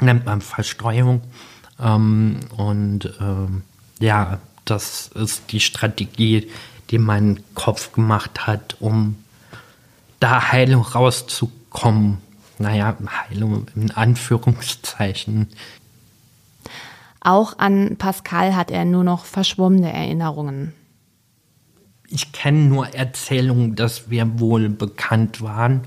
Nennt 0.00 0.24
man 0.24 0.40
Verstreuung. 0.40 1.20
Ähm, 1.78 2.40
und 2.56 3.12
ähm, 3.20 3.64
ja, 4.00 4.38
das 4.64 5.08
ist 5.08 5.52
die 5.52 5.60
Strategie, 5.60 6.48
die 6.88 6.96
mein 6.96 7.40
Kopf 7.54 7.92
gemacht 7.92 8.46
hat, 8.46 8.76
um 8.80 9.22
da 10.20 10.52
Heilung 10.52 10.84
rauszukommen. 10.84 11.57
Naja, 12.58 12.96
Heilung 13.30 13.66
in 13.76 13.90
Anführungszeichen. 13.92 15.48
Auch 17.20 17.58
an 17.58 17.96
Pascal 17.96 18.56
hat 18.56 18.70
er 18.70 18.84
nur 18.84 19.04
noch 19.04 19.24
verschwommene 19.24 19.92
Erinnerungen. 19.92 20.72
Ich 22.08 22.32
kenne 22.32 22.60
nur 22.60 22.94
Erzählungen, 22.94 23.76
dass 23.76 24.10
wir 24.10 24.40
wohl 24.40 24.68
bekannt 24.70 25.42
waren. 25.42 25.86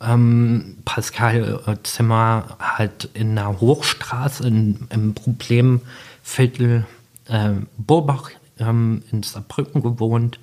Ähm, 0.00 0.78
Pascal 0.84 1.62
äh, 1.66 1.76
Zimmer 1.82 2.56
hat 2.58 3.08
in 3.14 3.34
der 3.34 3.60
Hochstraße 3.60 4.46
in, 4.46 4.86
im 4.90 5.14
Problemviertel 5.14 6.84
äh, 7.28 7.50
Burbach 7.78 8.30
ähm, 8.58 9.02
in 9.10 9.22
Saarbrücken 9.22 9.82
gewohnt. 9.82 10.38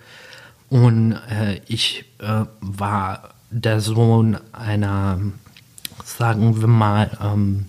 Und 0.70 1.14
äh, 1.30 1.62
ich 1.68 2.06
äh, 2.20 2.46
war 2.60 3.36
der 3.54 3.80
Sohn 3.80 4.38
einer, 4.52 5.20
sagen 6.04 6.60
wir 6.60 6.68
mal, 6.68 7.18
ähm, 7.22 7.68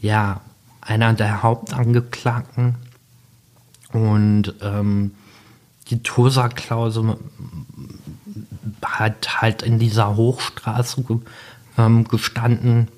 ja, 0.00 0.40
einer 0.80 1.14
der 1.14 1.42
Hauptangeklagten. 1.42 2.74
Und 3.92 4.54
ähm, 4.60 5.12
die 5.88 6.02
Tosa-Klausel 6.02 7.16
hat 8.84 9.40
halt 9.40 9.62
in 9.62 9.78
dieser 9.78 10.16
Hochstraße 10.16 11.04
ähm, 11.78 12.04
gestanden 12.04 12.88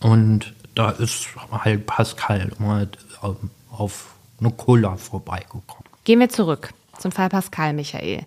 und 0.00 0.54
da 0.74 0.90
ist 0.90 1.28
halt 1.50 1.86
Pascal 1.86 2.50
mal 2.58 2.88
ähm, 3.22 3.50
auf 3.70 4.14
eine 4.40 4.50
Cola 4.52 4.96
vorbeigekommen. 4.96 5.84
Gehen 6.04 6.20
wir 6.20 6.28
zurück 6.28 6.72
zum 6.98 7.12
Fall 7.12 7.28
Pascal 7.28 7.72
Michael. 7.72 8.24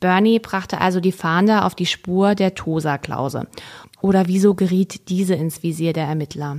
Bernie 0.00 0.38
brachte 0.38 0.80
also 0.80 1.00
die 1.00 1.12
Fahnder 1.12 1.64
auf 1.64 1.74
die 1.74 1.86
Spur 1.86 2.34
der 2.34 2.54
Tosa-Klausel. 2.54 3.48
Oder 4.00 4.28
wieso 4.28 4.54
geriet 4.54 5.08
diese 5.08 5.34
ins 5.34 5.62
Visier 5.62 5.92
der 5.92 6.06
Ermittler? 6.06 6.58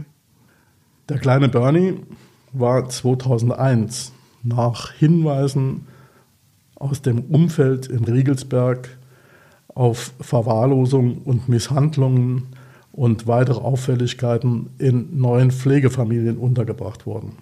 Der 1.08 1.17
kleine 1.17 1.48
Bernie 1.48 1.96
war 2.51 2.89
2001 2.89 4.12
nach 4.43 4.91
Hinweisen 4.91 5.88
aus 6.75 7.01
dem 7.01 7.22
Umfeld 7.22 7.88
in 7.88 8.03
Riegelsberg 8.03 8.89
auf 9.74 10.13
Verwahrlosung 10.19 11.19
und 11.19 11.48
Misshandlungen 11.48 12.48
und 12.91 13.27
weitere 13.27 13.60
Auffälligkeiten 13.60 14.72
in 14.77 15.19
neuen 15.19 15.51
Pflegefamilien 15.51 16.38
untergebracht 16.38 17.05
worden. 17.05 17.38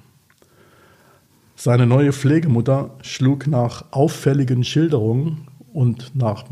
Seine 1.55 1.87
neue 1.87 2.13
Pflegemutter 2.13 2.91
schlug 3.01 3.47
nach 3.47 3.85
auffälligen 3.91 4.63
Schilderungen 4.63 5.46
und 5.77 6.15
nach 6.15 6.43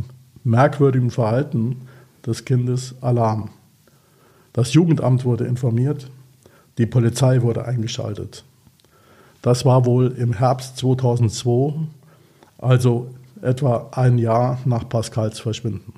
merkwürdigem 0.43 1.09
Verhalten 1.09 1.77
des 2.23 2.45
Kindes 2.45 2.93
Alarm. 3.01 3.49
Das 4.53 4.75
Jugendamt 4.75 5.25
wurde 5.25 5.45
informiert, 5.45 6.11
die 6.77 6.85
Polizei 6.85 7.41
wurde 7.41 7.65
eingeschaltet. 7.65 8.45
Das 9.41 9.65
war 9.65 9.87
wohl 9.87 10.11
im 10.11 10.33
Herbst 10.33 10.77
2002, 10.77 11.73
also 12.59 13.15
etwa 13.41 13.89
ein 13.93 14.19
Jahr 14.19 14.59
nach 14.65 14.87
Pascals 14.87 15.39
Verschwinden. 15.39 15.93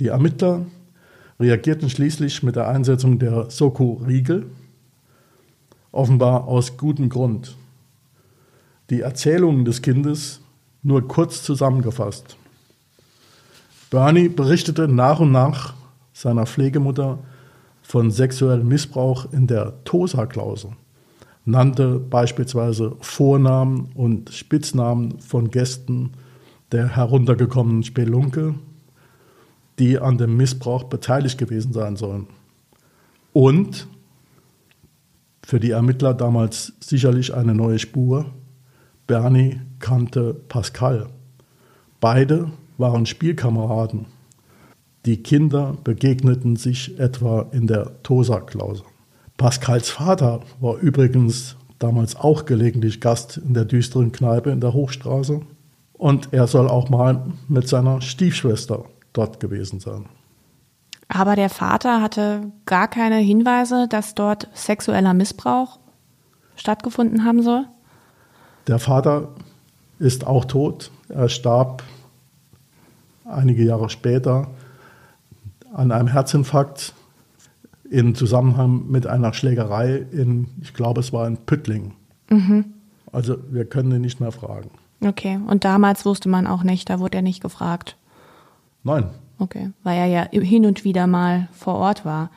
Die 0.00 0.08
Ermittler 0.08 0.64
reagierten 1.38 1.90
schließlich 1.90 2.42
mit 2.42 2.56
der 2.56 2.68
Einsetzung 2.68 3.18
der 3.18 3.50
Soko 3.50 4.00
Riegel, 4.06 4.46
offenbar 5.90 6.48
aus 6.48 6.78
gutem 6.78 7.10
Grund. 7.10 7.58
Die 8.88 9.02
Erzählungen 9.02 9.66
des 9.66 9.82
Kindes 9.82 10.41
nur 10.82 11.06
kurz 11.06 11.42
zusammengefasst. 11.42 12.36
Bernie 13.90 14.28
berichtete 14.28 14.88
nach 14.88 15.20
und 15.20 15.32
nach 15.32 15.74
seiner 16.12 16.46
Pflegemutter 16.46 17.18
von 17.82 18.10
sexuellem 18.10 18.66
Missbrauch 18.66 19.32
in 19.32 19.46
der 19.46 19.84
Tosa-Klausel, 19.84 20.70
nannte 21.44 21.98
beispielsweise 21.98 22.96
Vornamen 23.00 23.90
und 23.94 24.30
Spitznamen 24.30 25.18
von 25.20 25.50
Gästen 25.50 26.12
der 26.70 26.96
heruntergekommenen 26.96 27.82
Spelunke, 27.82 28.54
die 29.78 29.98
an 29.98 30.16
dem 30.16 30.36
Missbrauch 30.36 30.84
beteiligt 30.84 31.38
gewesen 31.38 31.72
sein 31.72 31.96
sollen. 31.96 32.28
Und 33.32 33.88
für 35.44 35.60
die 35.60 35.70
Ermittler 35.70 36.14
damals 36.14 36.72
sicherlich 36.80 37.34
eine 37.34 37.54
neue 37.54 37.78
Spur, 37.78 38.26
Bernie 39.06 39.60
kannte 39.82 40.32
Pascal. 40.32 41.10
Beide 42.00 42.50
waren 42.78 43.04
Spielkameraden. 43.04 44.06
Die 45.04 45.22
Kinder 45.22 45.76
begegneten 45.84 46.56
sich 46.56 46.98
etwa 46.98 47.46
in 47.52 47.66
der 47.66 48.02
Tosa-Klausel. 48.02 48.86
Pascals 49.36 49.90
Vater 49.90 50.40
war 50.60 50.78
übrigens 50.78 51.56
damals 51.78 52.16
auch 52.16 52.44
gelegentlich 52.44 53.00
Gast 53.00 53.36
in 53.36 53.54
der 53.54 53.64
düsteren 53.64 54.12
Kneipe 54.12 54.50
in 54.50 54.60
der 54.60 54.72
Hochstraße 54.72 55.42
und 55.94 56.32
er 56.32 56.46
soll 56.46 56.68
auch 56.68 56.88
mal 56.88 57.26
mit 57.48 57.68
seiner 57.68 58.00
Stiefschwester 58.00 58.84
dort 59.12 59.40
gewesen 59.40 59.80
sein. 59.80 60.06
Aber 61.08 61.36
der 61.36 61.50
Vater 61.50 62.00
hatte 62.00 62.52
gar 62.64 62.88
keine 62.88 63.16
Hinweise, 63.16 63.86
dass 63.88 64.14
dort 64.14 64.48
sexueller 64.54 65.12
Missbrauch 65.12 65.78
stattgefunden 66.56 67.24
haben 67.24 67.42
soll? 67.42 67.66
Der 68.66 68.78
Vater 68.78 69.34
ist 70.02 70.26
auch 70.26 70.44
tot. 70.44 70.90
Er 71.08 71.28
starb 71.28 71.84
einige 73.24 73.62
Jahre 73.62 73.88
später 73.88 74.48
an 75.72 75.92
einem 75.92 76.08
Herzinfarkt 76.08 76.92
in 77.88 78.14
Zusammenhang 78.16 78.88
mit 78.88 79.06
einer 79.06 79.32
Schlägerei 79.32 80.04
in, 80.10 80.48
ich 80.60 80.74
glaube, 80.74 81.00
es 81.00 81.12
war 81.12 81.26
in 81.28 81.36
Püttling. 81.36 81.92
Mhm. 82.30 82.64
Also 83.12 83.36
wir 83.50 83.64
können 83.64 83.92
ihn 83.92 84.00
nicht 84.00 84.18
mehr 84.18 84.32
fragen. 84.32 84.70
Okay, 85.04 85.38
und 85.46 85.64
damals 85.64 86.04
wusste 86.04 86.28
man 86.28 86.46
auch 86.46 86.64
nicht, 86.64 86.90
da 86.90 86.98
wurde 86.98 87.18
er 87.18 87.22
nicht 87.22 87.42
gefragt. 87.42 87.96
Nein. 88.82 89.04
Okay, 89.38 89.70
weil 89.84 89.98
er 89.98 90.06
ja 90.06 90.22
hin 90.32 90.66
und 90.66 90.84
wieder 90.84 91.06
mal 91.06 91.48
vor 91.52 91.74
Ort 91.74 92.04
war. 92.04 92.30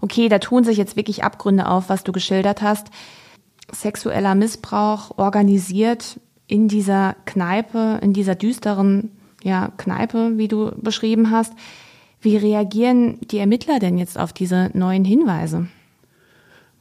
Okay, 0.00 0.28
da 0.28 0.38
tun 0.38 0.64
sich 0.64 0.78
jetzt 0.78 0.96
wirklich 0.96 1.22
Abgründe 1.22 1.68
auf, 1.68 1.90
was 1.90 2.02
du 2.04 2.12
geschildert 2.12 2.62
hast 2.62 2.90
sexueller 3.72 4.34
Missbrauch 4.34 5.18
organisiert 5.18 6.20
in 6.48 6.66
dieser 6.66 7.14
Kneipe, 7.26 8.00
in 8.02 8.12
dieser 8.12 8.34
düsteren 8.34 9.10
ja, 9.44 9.70
Kneipe, 9.76 10.32
wie 10.36 10.48
du 10.48 10.72
beschrieben 10.82 11.30
hast. 11.30 11.52
Wie 12.20 12.36
reagieren 12.36 13.18
die 13.30 13.38
Ermittler 13.38 13.78
denn 13.78 13.98
jetzt 13.98 14.18
auf 14.18 14.32
diese 14.32 14.70
neuen 14.74 15.04
Hinweise? 15.04 15.68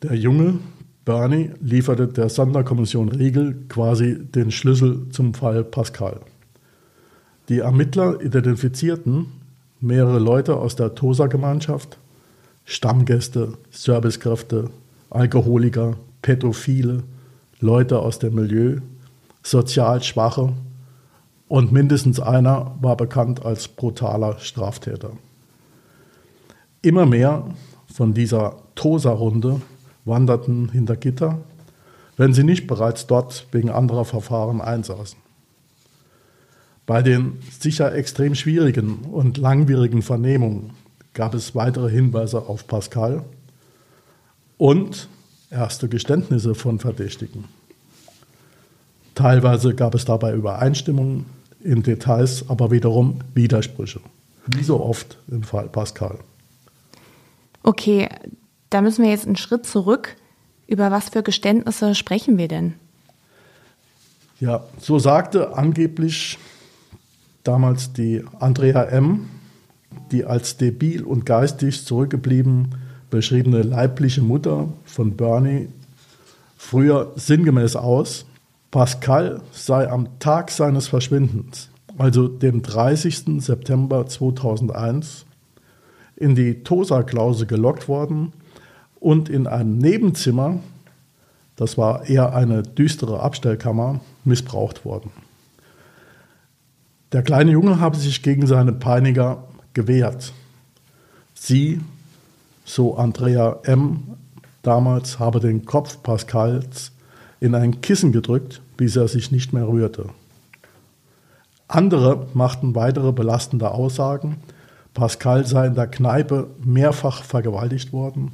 Der 0.01 0.15
junge 0.15 0.59
Bernie 1.05 1.51
lieferte 1.61 2.07
der 2.07 2.29
Sonderkommission 2.29 3.09
Riegel 3.09 3.55
quasi 3.69 4.17
den 4.19 4.51
Schlüssel 4.51 5.07
zum 5.11 5.33
Fall 5.33 5.63
Pascal. 5.63 6.21
Die 7.49 7.59
Ermittler 7.59 8.19
identifizierten 8.21 9.27
mehrere 9.79 10.19
Leute 10.19 10.57
aus 10.57 10.75
der 10.75 10.95
TOSA-Gemeinschaft, 10.95 11.97
Stammgäste, 12.65 13.53
Servicekräfte, 13.69 14.69
Alkoholiker, 15.09 15.95
Pädophile, 16.21 17.03
Leute 17.59 17.99
aus 17.99 18.19
dem 18.19 18.35
Milieu, 18.35 18.79
sozial 19.49 20.03
Schwache 20.03 20.53
und 21.47 21.71
mindestens 21.71 22.19
einer 22.19 22.75
war 22.81 22.97
bekannt 22.97 23.45
als 23.45 23.67
brutaler 23.67 24.39
Straftäter. 24.39 25.11
Immer 26.81 27.05
mehr 27.05 27.55
von 27.93 28.13
dieser 28.13 28.57
Tosa-Runde 28.75 29.61
wanderten 30.05 30.69
hinter 30.69 30.97
Gitter, 30.97 31.39
wenn 32.17 32.33
sie 32.33 32.43
nicht 32.43 32.67
bereits 32.67 33.07
dort 33.07 33.47
wegen 33.51 33.69
anderer 33.69 34.05
Verfahren 34.05 34.61
einsaßen. 34.61 35.17
Bei 36.85 37.01
den 37.01 37.39
sicher 37.59 37.93
extrem 37.93 38.35
schwierigen 38.35 38.99
und 39.11 39.37
langwierigen 39.37 40.01
Vernehmungen 40.01 40.71
gab 41.13 41.33
es 41.33 41.55
weitere 41.55 41.89
Hinweise 41.89 42.47
auf 42.47 42.67
Pascal 42.67 43.23
und 44.57 45.07
erste 45.49 45.89
Geständnisse 45.89 46.55
von 46.55 46.79
Verdächtigen. 46.79 47.45
Teilweise 49.17 49.73
gab 49.73 49.95
es 49.95 50.05
dabei 50.05 50.31
Übereinstimmungen, 50.33 51.25
in 51.63 51.81
Details 51.81 52.45
aber 52.49 52.69
wiederum 52.69 53.17
Widersprüche. 53.33 53.99
Wie 54.45 54.61
so 54.61 54.79
oft 54.79 55.17
im 55.27 55.41
Fall 55.41 55.69
Pascal. 55.69 56.19
Okay, 57.63 58.09
da 58.69 58.81
müssen 58.81 59.03
wir 59.03 59.09
jetzt 59.09 59.25
einen 59.25 59.35
Schritt 59.35 59.65
zurück. 59.65 60.15
Über 60.67 60.91
was 60.91 61.09
für 61.09 61.23
Geständnisse 61.23 61.95
sprechen 61.95 62.37
wir 62.37 62.47
denn? 62.47 62.75
Ja, 64.39 64.65
so 64.79 64.99
sagte 64.99 65.57
angeblich 65.57 66.37
damals 67.43 67.93
die 67.93 68.23
Andrea 68.39 68.83
M., 68.83 69.29
die 70.11 70.25
als 70.25 70.57
debil 70.57 71.01
und 71.03 71.25
geistig 71.25 71.83
zurückgeblieben 71.83 72.75
beschriebene 73.09 73.63
leibliche 73.63 74.21
Mutter 74.21 74.67
von 74.85 75.17
Bernie 75.17 75.69
früher 76.55 77.13
sinngemäß 77.15 77.75
aus, 77.75 78.26
Pascal 78.77 79.41
sei 79.53 79.89
am 79.89 80.19
Tag 80.19 80.51
seines 80.51 80.87
Verschwindens, 80.87 81.71
also 81.97 82.27
dem 82.27 82.61
30. 82.61 83.41
September 83.43 84.05
2001, 84.05 85.25
in 86.15 86.35
die 86.35 86.61
Tosa-Klause 86.61 87.47
gelockt 87.47 87.87
worden 87.87 88.33
und 88.99 89.29
in 89.29 89.47
einem 89.47 89.79
Nebenzimmer 89.79 90.59
das 91.55 91.79
war 91.79 92.07
eher 92.07 92.35
eine 92.35 92.61
düstere 92.61 93.19
Abstellkammer, 93.21 93.99
missbraucht 94.25 94.85
worden. 94.85 95.09
Der 97.13 97.23
kleine 97.23 97.53
Junge 97.53 97.79
habe 97.79 97.97
sich 97.97 98.21
gegen 98.21 98.45
seine 98.45 98.73
Peiniger 98.73 99.43
gewehrt. 99.73 100.33
Sie, 101.33 101.81
so 102.63 102.95
Andrea 102.95 103.57
M., 103.63 104.03
damals 104.61 105.17
habe 105.17 105.39
den 105.39 105.65
Kopf 105.65 106.03
Pascals 106.03 106.91
in 107.39 107.55
ein 107.55 107.81
Kissen 107.81 108.11
gedrückt, 108.11 108.61
bis 108.77 108.95
er 108.95 109.07
sich 109.07 109.31
nicht 109.31 109.53
mehr 109.53 109.67
rührte. 109.67 110.09
Andere 111.67 112.27
machten 112.33 112.75
weitere 112.75 113.11
belastende 113.11 113.71
Aussagen. 113.71 114.37
Pascal 114.93 115.45
sei 115.45 115.67
in 115.67 115.75
der 115.75 115.87
Kneipe 115.87 116.47
mehrfach 116.63 117.23
vergewaltigt 117.23 117.91
worden 117.91 118.31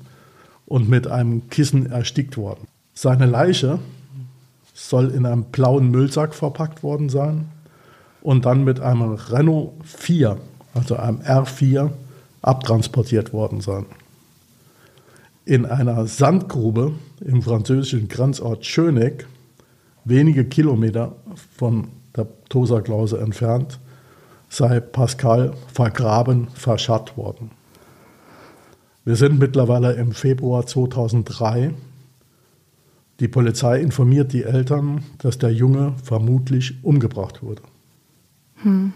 und 0.65 0.87
mit 0.87 1.07
einem 1.07 1.49
Kissen 1.49 1.91
erstickt 1.91 2.37
worden. 2.37 2.67
Seine 2.93 3.25
Leiche 3.25 3.79
soll 4.73 5.09
in 5.09 5.25
einem 5.25 5.45
blauen 5.45 5.89
Müllsack 5.89 6.33
verpackt 6.35 6.83
worden 6.83 7.09
sein 7.09 7.49
und 8.21 8.45
dann 8.45 8.63
mit 8.63 8.79
einem 8.79 9.13
Renault 9.13 9.73
4, 9.83 10.37
also 10.73 10.95
einem 10.95 11.19
R4, 11.19 11.91
abtransportiert 12.41 13.33
worden 13.33 13.61
sein. 13.61 13.85
In 15.45 15.65
einer 15.65 16.07
Sandgrube 16.07 16.93
im 17.19 17.41
französischen 17.41 18.07
Grenzort 18.07 18.65
Schöneck, 18.65 19.27
wenige 20.05 20.45
Kilometer 20.45 21.15
von 21.57 21.89
der 22.15 22.27
Tosa-Klause 22.49 23.19
entfernt, 23.19 23.79
sei 24.49 24.79
Pascal 24.79 25.53
vergraben, 25.71 26.47
verscharrt 26.53 27.17
worden. 27.17 27.51
Wir 29.05 29.15
sind 29.15 29.39
mittlerweile 29.39 29.93
im 29.93 30.11
Februar 30.13 30.65
2003. 30.65 31.73
Die 33.19 33.27
Polizei 33.27 33.81
informiert 33.81 34.31
die 34.31 34.43
Eltern, 34.43 35.03
dass 35.17 35.37
der 35.37 35.51
Junge 35.51 35.93
vermutlich 36.03 36.83
umgebracht 36.83 37.43
wurde. 37.43 37.61
Hm. 38.61 38.93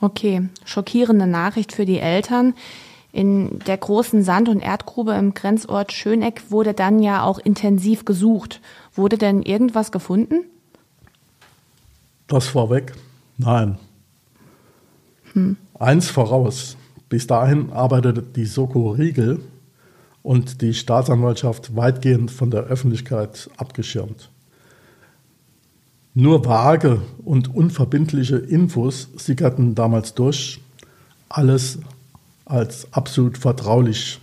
Okay, 0.00 0.48
schockierende 0.64 1.26
Nachricht 1.26 1.72
für 1.72 1.84
die 1.84 1.98
Eltern. 1.98 2.54
In 3.12 3.58
der 3.66 3.76
großen 3.76 4.22
Sand- 4.22 4.48
und 4.48 4.60
Erdgrube 4.60 5.12
im 5.12 5.34
Grenzort 5.34 5.92
Schöneck 5.92 6.50
wurde 6.50 6.72
dann 6.72 7.02
ja 7.02 7.22
auch 7.22 7.38
intensiv 7.38 8.06
gesucht. 8.06 8.60
Wurde 8.94 9.18
denn 9.18 9.42
irgendwas 9.42 9.92
gefunden? 9.92 10.44
Das 12.26 12.48
vorweg? 12.48 12.94
Nein. 13.36 13.78
Hm. 15.34 15.58
Eins 15.78 16.08
voraus. 16.08 16.78
Bis 17.10 17.26
dahin 17.26 17.70
arbeitete 17.72 18.22
die 18.22 18.46
Soko 18.46 18.92
Riegel 18.92 19.40
und 20.22 20.62
die 20.62 20.72
Staatsanwaltschaft 20.72 21.76
weitgehend 21.76 22.30
von 22.30 22.50
der 22.50 22.62
Öffentlichkeit 22.62 23.50
abgeschirmt. 23.58 24.30
Nur 26.14 26.46
vage 26.46 27.02
und 27.24 27.54
unverbindliche 27.54 28.36
Infos 28.36 29.08
sickerten 29.16 29.74
damals 29.74 30.14
durch, 30.14 30.60
alles 31.28 31.78
als 32.52 32.86
absolut 32.92 33.38
vertraulich 33.38 34.20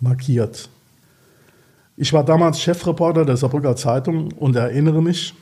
markiert. 0.00 0.68
Ich 1.96 2.12
war 2.12 2.24
damals 2.24 2.60
Chefreporter 2.60 3.24
der 3.24 3.38
Saarbrücker 3.38 3.74
Zeitung 3.74 4.32
und 4.32 4.54
erinnere 4.54 5.02
mich, 5.02 5.34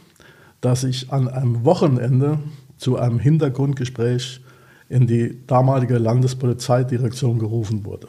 dass 0.60 0.84
ich 0.84 1.12
an 1.12 1.26
einem 1.28 1.64
Wochenende 1.64 2.38
zu 2.78 2.96
einem 2.96 3.18
Hintergrundgespräch 3.18 4.40
in 4.88 5.08
die 5.08 5.44
damalige 5.48 5.98
Landespolizeidirektion 5.98 7.40
gerufen 7.40 7.84
wurde. 7.84 8.06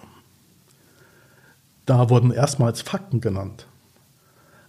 Da 1.88 2.10
wurden 2.12 2.32
erstmals 2.32 2.84
Fakten 2.84 3.20
genannt. 3.20 3.66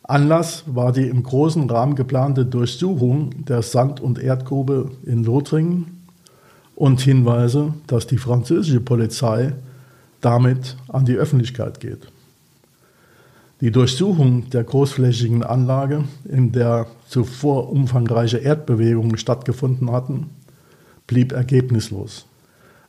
Anlass 0.04 0.64
war 0.66 0.92
die 0.92 1.08
im 1.08 1.22
großen 1.22 1.68
Rahmen 1.68 1.96
geplante 1.96 2.46
Durchsuchung 2.46 3.44
der 3.44 3.60
Sand- 3.60 4.00
und 4.00 4.18
Erdgrube 4.18 4.92
in 5.04 5.22
Lothringen 5.22 5.95
und 6.76 7.00
Hinweise, 7.00 7.74
dass 7.88 8.06
die 8.06 8.18
französische 8.18 8.80
Polizei 8.80 9.54
damit 10.20 10.76
an 10.88 11.04
die 11.04 11.16
Öffentlichkeit 11.16 11.80
geht. 11.80 12.12
Die 13.62 13.70
Durchsuchung 13.70 14.50
der 14.50 14.64
großflächigen 14.64 15.42
Anlage, 15.42 16.04
in 16.26 16.52
der 16.52 16.86
zuvor 17.08 17.70
umfangreiche 17.70 18.36
Erdbewegungen 18.36 19.16
stattgefunden 19.16 19.90
hatten, 19.90 20.28
blieb 21.06 21.32
ergebnislos. 21.32 22.26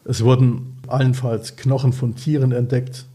Es 0.03 0.23
wurden 0.23 0.77
allenfalls 0.87 1.55
Knochen 1.55 1.93
von 1.93 2.15
Tieren 2.15 2.51
entdeckt. 2.51 3.05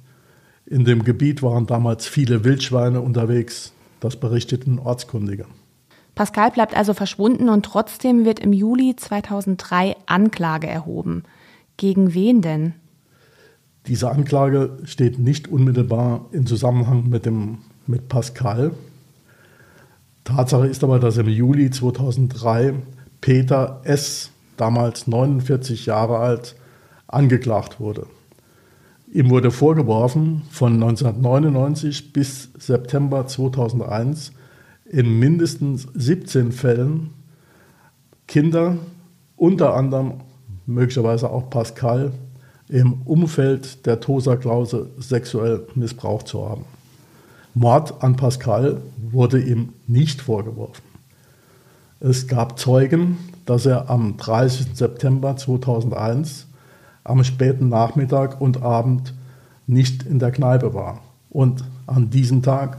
In 0.65 0.87
dem 0.87 1.05
Gebiet 1.05 1.43
waren 1.43 1.67
damals 1.67 2.07
viele 2.07 2.45
Wildschweine 2.45 3.03
unterwegs, 3.03 3.73
das 4.01 4.17
berichteten 4.17 4.79
Ortskundige. 4.79 5.45
Pascal 6.15 6.51
bleibt 6.51 6.77
also 6.77 6.95
verschwunden 6.95 7.49
und 7.49 7.65
trotzdem 7.65 8.25
wird 8.25 8.41
im 8.41 8.53
Juli 8.53 8.95
2003 8.97 9.97
Anklage 10.07 10.67
erhoben. 10.67 11.23
Gegen 11.77 12.15
wen 12.15 12.43
denn? 12.43 12.75
Diese 13.87 14.11
Anklage 14.11 14.79
steht 14.85 15.19
nicht 15.19 15.49
unmittelbar 15.49 16.27
in 16.33 16.47
Zusammenhang 16.47 17.09
mit, 17.09 17.27
dem, 17.27 17.59
mit 17.87 18.09
Pascal. 18.09 18.73
Tatsache 20.25 20.69
ist 20.69 20.85
aber, 20.85 21.01
dass 21.01 21.17
im 21.17 21.29
Juli 21.29 21.71
2003 21.71 22.75
Peter 23.21 23.81
S., 23.85 24.31
damals 24.57 25.07
49 25.07 25.87
Jahre 25.87 26.19
alt, 26.19 26.55
angeklagt 27.09 27.81
wurde. 27.81 28.07
Ihm 29.13 29.31
wurde 29.31 29.51
vorgeworfen, 29.51 30.43
von 30.51 30.75
1999 30.75 32.13
bis 32.13 32.51
September 32.59 33.27
2001 33.27 34.33
in 34.93 35.19
mindestens 35.19 35.89
17 35.95 36.53
Fällen 36.53 37.11
Kinder, 38.29 38.77
unter 39.37 39.75
anderem 39.75 40.21
möglicherweise 40.67 41.29
auch 41.31 41.51
Pascal, 41.51 42.13
im 42.69 43.03
Umfeld 43.05 43.85
der 43.87 44.01
Tosa-Klause 44.01 44.91
sexuell 44.99 45.67
missbraucht 45.75 46.29
zu 46.29 46.49
haben. 46.49 46.65
Mord 47.55 48.03
an 48.03 48.17
Pascal 48.17 48.81
wurde 49.11 49.43
ihm 49.43 49.71
nicht 49.87 50.23
vorgeworfen. 50.23 50.83
Es 52.01 52.27
gab 52.27 52.59
Zeugen, 52.59 53.19
dass 53.45 53.67
er 53.67 53.91
am 53.91 54.17
30. 54.17 54.69
September 54.75 55.37
2001 55.37 56.47
am 57.05 57.25
späten 57.25 57.69
Nachmittag 57.69 58.41
und 58.41 58.63
Abend 58.63 59.15
nicht 59.67 60.05
in 60.05 60.19
der 60.19 60.31
Kneipe 60.31 60.75
war. 60.75 61.01
Und 61.31 61.65
an 61.87 62.11
diesem 62.11 62.43
Tag 62.43 62.79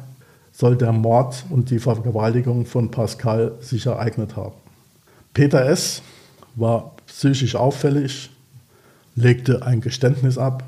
soll 0.53 0.77
der 0.77 0.93
Mord 0.93 1.45
und 1.49 1.71
die 1.71 1.79
Vergewaltigung 1.79 2.65
von 2.65 2.91
Pascal 2.91 3.53
sich 3.59 3.87
ereignet 3.87 4.37
haben. 4.37 4.55
Peter 5.33 5.65
S. 5.65 6.03
war 6.55 6.91
psychisch 7.07 7.55
auffällig, 7.55 8.29
legte 9.15 9.65
ein 9.65 9.81
Geständnis 9.81 10.37
ab. 10.37 10.63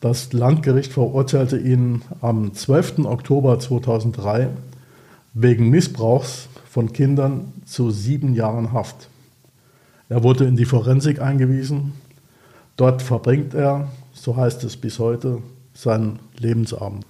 Das 0.00 0.32
Landgericht 0.32 0.92
verurteilte 0.92 1.58
ihn 1.58 2.02
am 2.20 2.54
12. 2.54 3.00
Oktober 3.00 3.58
2003 3.58 4.50
wegen 5.32 5.68
Missbrauchs 5.68 6.48
von 6.70 6.92
Kindern 6.92 7.52
zu 7.64 7.90
sieben 7.90 8.34
Jahren 8.34 8.72
Haft. 8.72 9.08
Er 10.08 10.22
wurde 10.22 10.44
in 10.44 10.56
die 10.56 10.64
Forensik 10.64 11.20
eingewiesen. 11.20 11.94
Dort 12.76 13.02
verbringt 13.02 13.54
er, 13.54 13.88
so 14.12 14.36
heißt 14.36 14.62
es 14.62 14.76
bis 14.76 15.00
heute, 15.00 15.38
seinen 15.72 16.20
Lebensabend. 16.38 17.04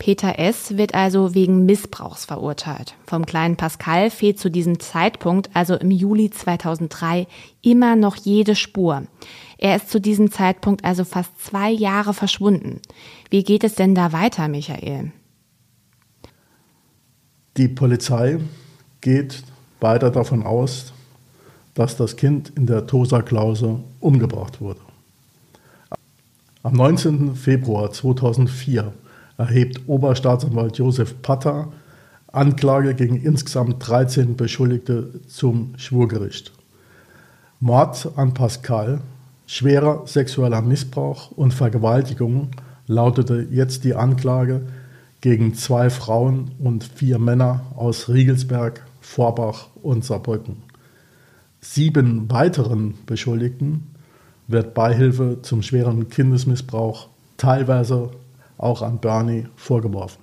Peter 0.00 0.38
S. 0.38 0.78
wird 0.78 0.94
also 0.94 1.34
wegen 1.34 1.66
Missbrauchs 1.66 2.24
verurteilt. 2.24 2.94
Vom 3.06 3.26
kleinen 3.26 3.56
Pascal 3.56 4.08
fehlt 4.08 4.40
zu 4.40 4.50
diesem 4.50 4.80
Zeitpunkt, 4.80 5.50
also 5.52 5.74
im 5.74 5.90
Juli 5.90 6.30
2003, 6.30 7.26
immer 7.60 7.96
noch 7.96 8.16
jede 8.16 8.56
Spur. 8.56 9.02
Er 9.58 9.76
ist 9.76 9.90
zu 9.90 10.00
diesem 10.00 10.32
Zeitpunkt 10.32 10.86
also 10.86 11.04
fast 11.04 11.38
zwei 11.38 11.70
Jahre 11.70 12.14
verschwunden. 12.14 12.80
Wie 13.28 13.44
geht 13.44 13.62
es 13.62 13.74
denn 13.74 13.94
da 13.94 14.14
weiter, 14.14 14.48
Michael? 14.48 15.12
Die 17.58 17.68
Polizei 17.68 18.38
geht 19.02 19.44
weiter 19.80 20.10
davon 20.10 20.44
aus, 20.44 20.94
dass 21.74 21.98
das 21.98 22.16
Kind 22.16 22.50
in 22.56 22.64
der 22.66 22.86
Tosa-Klause 22.86 23.80
umgebracht 24.00 24.62
wurde. 24.62 24.80
Am 26.62 26.72
19. 26.72 27.36
Februar 27.36 27.92
2004 27.92 28.94
erhebt 29.40 29.80
Oberstaatsanwalt 29.88 30.76
Josef 30.76 31.22
Patter 31.22 31.72
Anklage 32.30 32.94
gegen 32.94 33.16
insgesamt 33.16 33.76
13 33.88 34.36
Beschuldigte 34.36 35.20
zum 35.26 35.72
Schwurgericht. 35.78 36.52
Mord 37.58 38.12
an 38.16 38.34
Pascal, 38.34 39.00
schwerer 39.46 40.06
sexueller 40.06 40.60
Missbrauch 40.60 41.32
und 41.32 41.54
Vergewaltigung 41.54 42.50
lautete 42.86 43.48
jetzt 43.50 43.84
die 43.84 43.94
Anklage 43.94 44.62
gegen 45.22 45.54
zwei 45.54 45.90
Frauen 45.90 46.52
und 46.58 46.84
vier 46.84 47.18
Männer 47.18 47.62
aus 47.74 48.08
Riegelsberg, 48.08 48.84
Vorbach 49.00 49.68
und 49.82 50.04
Saarbrücken. 50.04 50.56
Sieben 51.60 52.30
weiteren 52.30 52.94
Beschuldigten 53.06 53.88
wird 54.48 54.74
Beihilfe 54.74 55.38
zum 55.42 55.62
schweren 55.62 56.08
Kindesmissbrauch, 56.08 57.08
teilweise 57.36 58.10
auch 58.62 58.82
an 58.82 58.98
Bernie 58.98 59.46
vorgeworfen. 59.56 60.22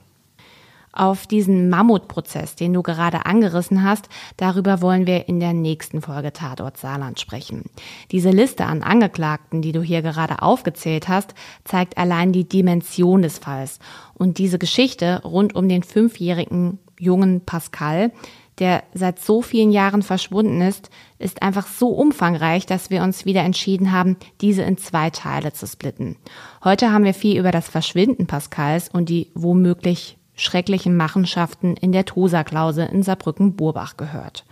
Auf 0.94 1.28
diesen 1.28 1.70
Mammutprozess, 1.70 2.56
den 2.56 2.74
du 2.74 2.82
gerade 2.82 3.28
angerissen 3.28 3.84
hast, 3.84 4.10
darüber 4.36 4.82
wollen 4.82 5.06
wir 5.06 5.28
in 5.28 5.40
der 5.40 5.54
nächsten 5.54 6.02
Folge 6.02 6.34
Tatort 6.34 6.78
Saarland 6.78 7.20
sprechen. 7.20 7.66
Diese 8.10 8.32
Liste 8.32 8.66
an 8.66 8.82
Angeklagten, 8.82 9.62
die 9.62 9.74
du 9.74 9.84
hier 9.84 10.02
gerade 10.02 10.42
aufgezählt 10.42 11.08
hast, 11.08 11.36
zeigt 11.66 12.00
allein 12.00 12.32
die 12.32 12.50
Dimension 12.50 13.22
des 13.22 13.38
Falls. 13.38 13.78
Und 14.16 14.40
diese 14.40 14.58
Geschichte 14.58 15.22
rund 15.24 15.54
um 15.54 15.70
den 15.70 15.84
fünfjährigen 15.84 16.80
jungen 17.00 17.42
Pascal, 17.42 18.12
der 18.60 18.84
seit 18.94 19.20
so 19.20 19.42
vielen 19.42 19.72
Jahren 19.72 20.02
verschwunden 20.02 20.62
ist, 20.62 20.90
ist 21.20 21.42
einfach 21.42 21.68
so 21.68 21.90
umfangreich, 21.90 22.66
dass 22.66 22.90
wir 22.90 23.04
uns 23.04 23.26
wieder 23.26 23.42
entschieden 23.42 23.92
haben, 23.92 24.18
diese 24.42 24.64
in 24.64 24.78
zwei 24.78 25.10
Teile 25.10 25.54
zu 25.54 25.68
splitten. 25.68 26.18
Heute 26.64 26.92
haben 26.92 27.04
wir 27.04 27.14
viel 27.14 27.40
über 27.40 27.52
das 27.52 27.68
Verschwinden 27.68 28.28
Pascals 28.28 28.90
und 28.90 29.10
die 29.10 29.30
womöglich 29.34 30.18
schrecklichen 30.36 30.96
Machenschaften 30.96 31.76
in 31.76 31.92
der 31.92 32.06
Tosa-Klause 32.06 32.86
in 32.86 33.04
Saarbrücken-Burbach 33.04 33.98
gehört. 33.98 34.46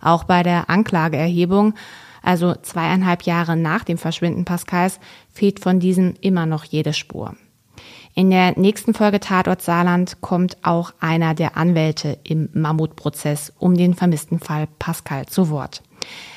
Auch 0.00 0.24
bei 0.24 0.42
der 0.42 0.68
Anklageerhebung, 0.70 1.74
also 2.22 2.54
zweieinhalb 2.54 3.22
Jahre 3.22 3.56
nach 3.56 3.84
dem 3.84 3.98
Verschwinden 3.98 4.44
Pascals, 4.44 4.98
fehlt 5.32 5.60
von 5.60 5.80
diesem 5.80 6.14
immer 6.20 6.46
noch 6.46 6.64
jede 6.64 6.92
Spur. 6.92 7.36
In 8.18 8.30
der 8.30 8.58
nächsten 8.58 8.94
Folge 8.94 9.20
Tatort 9.20 9.60
Saarland 9.60 10.22
kommt 10.22 10.56
auch 10.62 10.94
einer 11.00 11.34
der 11.34 11.58
Anwälte 11.58 12.16
im 12.24 12.48
Mammutprozess 12.54 13.52
um 13.58 13.76
den 13.76 13.92
vermissten 13.92 14.40
Fall 14.40 14.68
Pascal 14.78 15.26
zu 15.26 15.50
Wort. 15.50 15.82